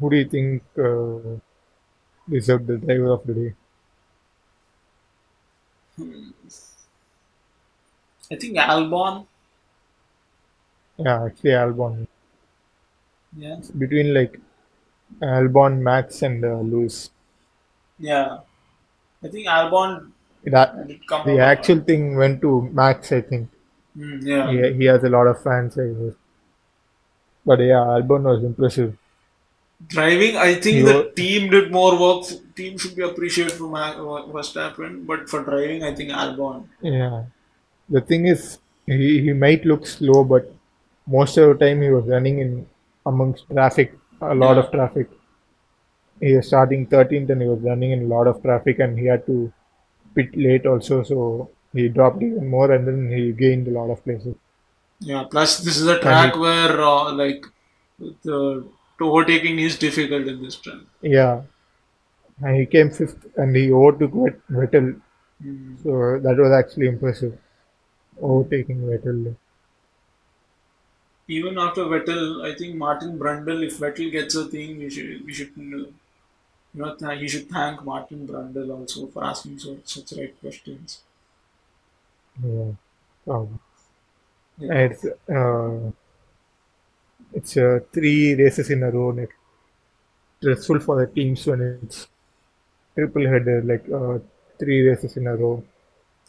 [0.00, 1.38] Who do you think uh,
[2.28, 3.54] deserved the driver of the day?
[8.30, 9.26] I think Albon.
[10.98, 12.06] Yeah, actually Albon.
[13.36, 14.38] Yeah, Between like
[15.22, 17.10] Albon, Max, and uh, Lewis.
[17.98, 18.38] yeah.
[19.22, 20.12] I think Albon
[20.44, 20.54] It,
[20.88, 23.50] did come the actual thing went to Max, I think.
[23.96, 24.50] Mm, yeah.
[24.50, 26.14] He, he has a lot of fans, I guess.
[27.44, 28.96] But yeah, Albon was impressive.
[29.86, 32.24] Driving, I think You the were- team did more work.
[32.56, 36.64] Team should be appreciated for Verstappen, but for driving, I think Albon.
[36.80, 37.24] Yeah.
[37.90, 40.50] The thing is, he, he might look slow, but
[41.06, 42.66] most of the time he was running in
[43.04, 44.62] amongst traffic, a lot Yeah.
[44.64, 45.08] of traffic.
[46.20, 49.06] He was starting 13th and he was running in a lot of traffic and he
[49.06, 49.52] had to
[50.14, 54.02] pit late also, so he dropped even more and then he gained a lot of
[54.04, 54.34] places.
[55.00, 55.24] Yeah.
[55.30, 57.46] Plus, this is a track where uh, like
[57.98, 58.64] the
[59.00, 60.80] overtaking is difficult in this track.
[61.00, 61.42] Yeah.
[62.42, 65.00] And he came fifth and he overtook Vet- Vettel,
[65.42, 65.82] Mm.
[65.82, 67.38] so that was actually impressive.
[68.20, 69.34] Overtaking Vettel.
[71.30, 75.32] Even after Vettel, I think Martin Brundle, if Vettel gets a thing, we should we
[75.32, 75.94] should You
[76.74, 81.02] know, th- he should thank Martin Brundle also for asking so, such right questions.
[82.42, 82.72] Yeah.
[83.28, 83.60] Um,
[84.58, 84.74] Yeah.
[84.74, 85.90] it's uh,
[87.32, 89.08] it's uh, three races in a row.
[89.08, 89.32] Like
[90.40, 92.08] stressful for the teams when it's
[92.96, 94.18] triple header, like uh,
[94.58, 95.64] three races in a row.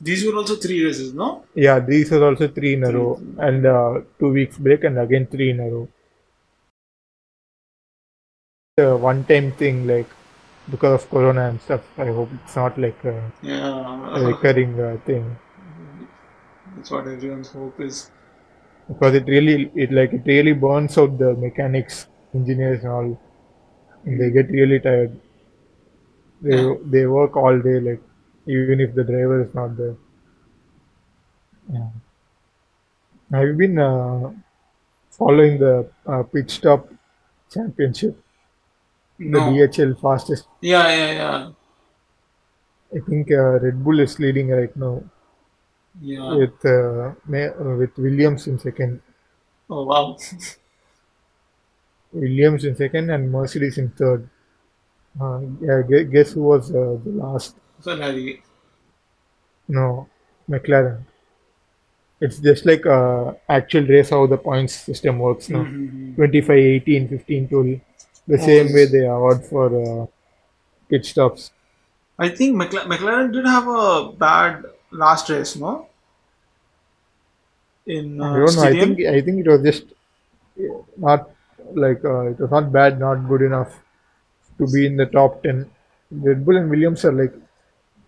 [0.01, 1.45] These were also three races, no?
[1.55, 4.99] Yeah, these are also three in a Three, row, and uh, two weeks break, and
[4.99, 5.87] again three in a row.
[8.79, 10.09] A one-time thing, like
[10.69, 11.83] because of Corona and stuff.
[11.97, 15.37] I hope it's not like a, a recurring uh, thing.
[16.75, 18.09] That's what everyone's hope is.
[18.87, 23.19] because it really it like it really burns out the mechanics engineers and all
[24.05, 25.13] and they get really tired
[26.41, 26.75] they Yeah.
[26.93, 28.01] they work all day like
[28.47, 29.95] even if the driver is not there
[31.73, 31.89] yeah
[33.31, 34.31] have you been uh,
[35.11, 36.89] following the uh, pit stop
[37.51, 38.17] championship
[39.19, 41.51] the dhl fastest Yeah, yeah, yeah.
[42.97, 44.95] i think uh, red bull is leading right now
[46.01, 46.35] Yeah.
[46.37, 49.01] with uh, May- uh, with williams in second
[49.69, 50.17] Oh, wow.
[52.13, 54.29] Williams in second and Mercedes in third.
[55.21, 57.57] Uh, yeah, guess who was uh, the last?
[57.82, 58.41] Ferrari.
[59.67, 60.07] No,
[60.47, 61.05] McLaren.
[62.21, 65.63] It's just like uh, actual race how the points system works now.
[65.65, 66.15] Mhm.
[66.15, 67.82] 25, 18, 15, 12.
[68.27, 70.05] The Oh, same way they award for uh,
[70.89, 71.51] pit stops.
[72.19, 75.88] I think McLaren, McLaren did have a bad last race, no?
[77.86, 78.63] In I uh, don't know.
[78.63, 79.86] I think I think it was just
[80.59, 81.29] uh, not
[81.73, 83.73] like uh, it was not bad, not good enough
[84.59, 85.69] to be in the top ten.
[86.11, 87.34] Red Bull and Williams are like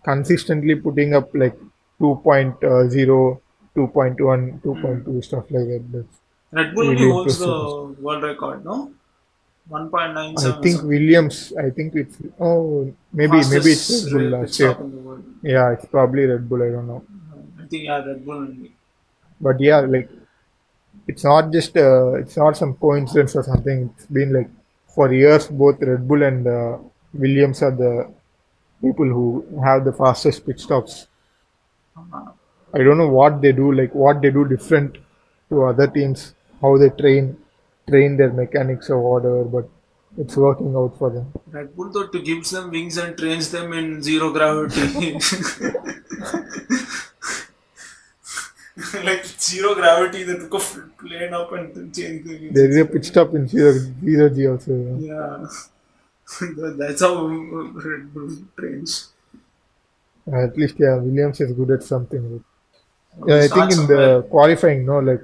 [0.04, 3.40] consistently putting up like uh, 2.0,
[3.76, 5.84] 2.1, 2.2 stuff like that.
[5.92, 6.20] That's,
[6.52, 8.92] Red Bull only really holds the world record, no?
[9.70, 10.58] 1.97.
[10.58, 11.52] I think Williams.
[11.58, 14.72] I think it's oh maybe maybe it's Red Bull last year.
[14.72, 15.24] stop in the world.
[15.42, 16.62] Yeah, it's probably Red Bull.
[16.62, 17.02] I don't know.
[17.58, 18.72] I think yeah, Red Bull only.
[19.40, 20.10] But yeah, like
[21.08, 23.90] it's not just uh, it's not some coincidence or something.
[23.96, 24.50] It's been like
[24.86, 26.78] for years both Red Bull and uh,
[27.14, 28.12] Williams are the
[28.84, 31.06] people who have the fastest pit stops.
[32.74, 34.98] I don't know what they do, like what they do different
[35.48, 37.36] to other teams, how they train
[37.88, 39.68] train their mechanics or whatever, but
[40.16, 41.32] it's working out for them.
[41.52, 45.18] Red Bull thought to gives them wings and trains them in zero gravity.
[49.04, 50.58] like zero gravity, they took a
[50.98, 52.48] plane up and changed the.
[52.50, 53.72] There is a pit stop in zero,
[54.04, 54.98] zero G also.
[54.98, 55.46] Yeah.
[56.78, 59.10] That's how Red Bull trains.
[60.32, 62.42] At least yeah, Williams is good at something.
[63.26, 65.22] Yeah, I think in the qualifying, no, like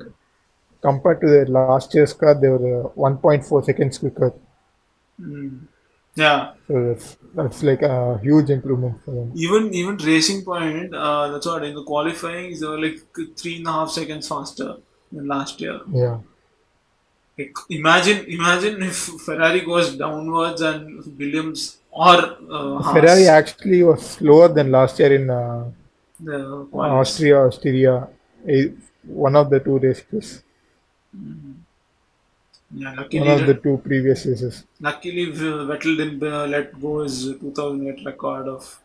[0.82, 4.32] compared to their last year's car, they were uh, 1.4 seconds quicker.
[5.20, 5.66] Mm.
[6.14, 6.53] Yeah.
[6.66, 9.32] So that's that's like a huge improvement for them.
[9.34, 12.98] Even even Racing Point, uh, that's what in the qualifying they were like
[13.36, 14.76] three and a half seconds faster
[15.12, 15.80] than last year.
[15.92, 16.18] Yeah,
[17.78, 20.80] imagine imagine if Ferrari goes downwards and
[21.18, 22.16] Williams or
[22.59, 25.64] uh, Ferrari actually was slower than last year in uh,
[26.20, 26.38] the.
[26.72, 28.09] Austria, Austria,
[29.05, 30.43] one of the two races,
[32.72, 34.64] Yeah, one luckily, of the two previous races.
[34.80, 38.80] luckily Vettel didn't uh, let go his 2008 record of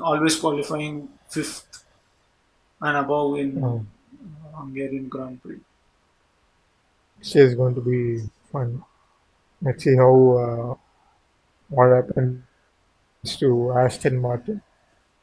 [0.00, 1.84] always qualifying fifth
[2.80, 3.84] and above in Oh,
[4.54, 5.60] Hungarian Grand Prix.
[7.22, 8.82] Is going to be fun.
[9.60, 10.14] Let's see how
[10.44, 10.74] uh,
[11.68, 12.42] what happens
[13.38, 14.62] to Aston Martin.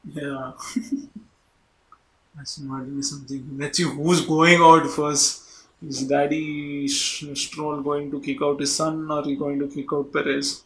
[0.05, 0.53] Yeah.
[2.39, 3.57] Aston Martin is something.
[3.57, 5.45] Let's see who's going out first.
[5.87, 10.11] Is Daddy Stroll going to kick out his son or he going to kick out
[10.11, 10.63] Perez?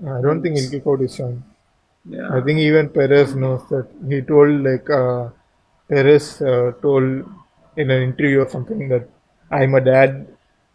[0.00, 1.42] I don't think he'll kick out his son.
[2.04, 2.28] Yeah.
[2.30, 3.88] I think even Perez knows that.
[4.08, 5.30] He told like uh,
[5.88, 7.24] Perez uh, told
[7.76, 9.08] in an interview or something that
[9.50, 10.26] I'm a dad.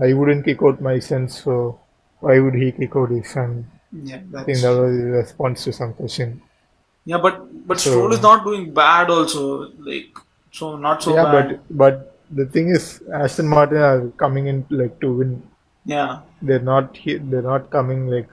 [0.01, 1.79] I wouldn't kick out my son, so
[2.19, 3.65] why would he kick out his son?
[3.91, 6.41] yeah, I think that was his response to some question.
[7.11, 7.37] yeah, but
[7.67, 9.43] but So- Stroll is not doing bad also.
[9.89, 10.17] Like
[10.51, 11.47] so, not so yeah, bad.
[11.69, 15.31] but but the thing is, Aston Martin are coming in like to win.
[15.85, 18.29] yeah, They're not he- they're not coming like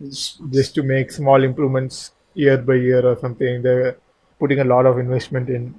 [0.00, 0.22] it's,
[0.56, 2.00] just to make small improvements
[2.34, 3.62] year by year or something.
[3.62, 3.96] They're
[4.40, 5.72] putting a lot of investment in.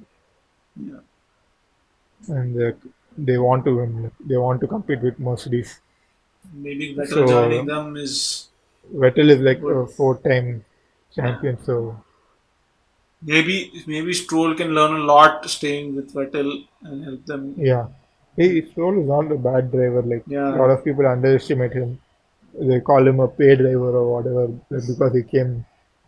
[0.89, 1.01] yeah.
[2.39, 2.71] and uh,
[3.17, 4.11] they want to win.
[4.19, 5.79] They want to compete with Mercedes.
[6.65, 8.13] maybe Vettel So- joining them is
[9.03, 10.49] Vettel is like a four-time
[11.15, 11.75] champion, so
[13.21, 13.55] maybe
[13.87, 16.49] maybe Stroll can learn a lot staying with Vettel
[16.83, 17.53] and help them.
[17.57, 17.85] yeah.
[18.37, 20.01] He Stroll is not a bad driver.
[20.13, 20.49] Like Yeah.
[20.55, 21.93] a lot of people underestimate him.
[22.67, 24.43] they call him a pay driver or whatever
[24.75, 25.49] because he came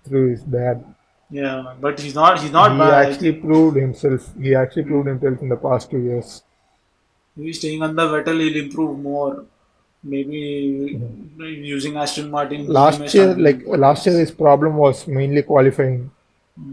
[0.06, 0.84] through his dad.
[1.30, 2.40] Yeah, but he's not.
[2.44, 2.94] He's not he bad.
[3.08, 4.28] actually proved himself.
[4.46, 6.30] He actually proved himself in the past two years.
[7.38, 9.46] Maybe staying under Vettel, he'll improve more.
[10.04, 11.00] Maybe
[11.40, 12.68] using Aston Martin.
[12.68, 16.12] Last year, like last year, his problem was mainly qualifying.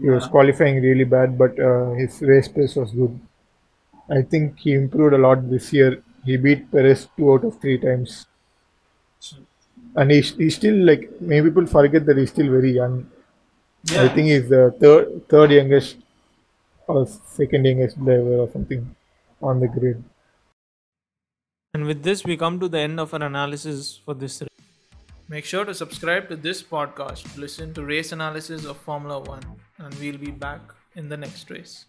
[0.01, 3.19] He was qualifying really bad, but uh, his race pace was good.
[4.09, 6.03] I think he improved a lot this year.
[6.25, 8.25] He beat Perez two out of three times,
[9.95, 13.07] and he's, he's still like maybe people forget that he's still very young.
[13.91, 15.97] I think he's the third third youngest
[16.87, 18.95] or second youngest driver or something
[19.41, 20.03] on the grid.
[21.75, 24.49] And with this, we come to the end of our analysis for this race.
[25.27, 29.43] Make sure to subscribe to this podcast to listen to race analysis of Formula One,
[29.79, 30.61] and we'll be back
[30.95, 31.83] in the next race.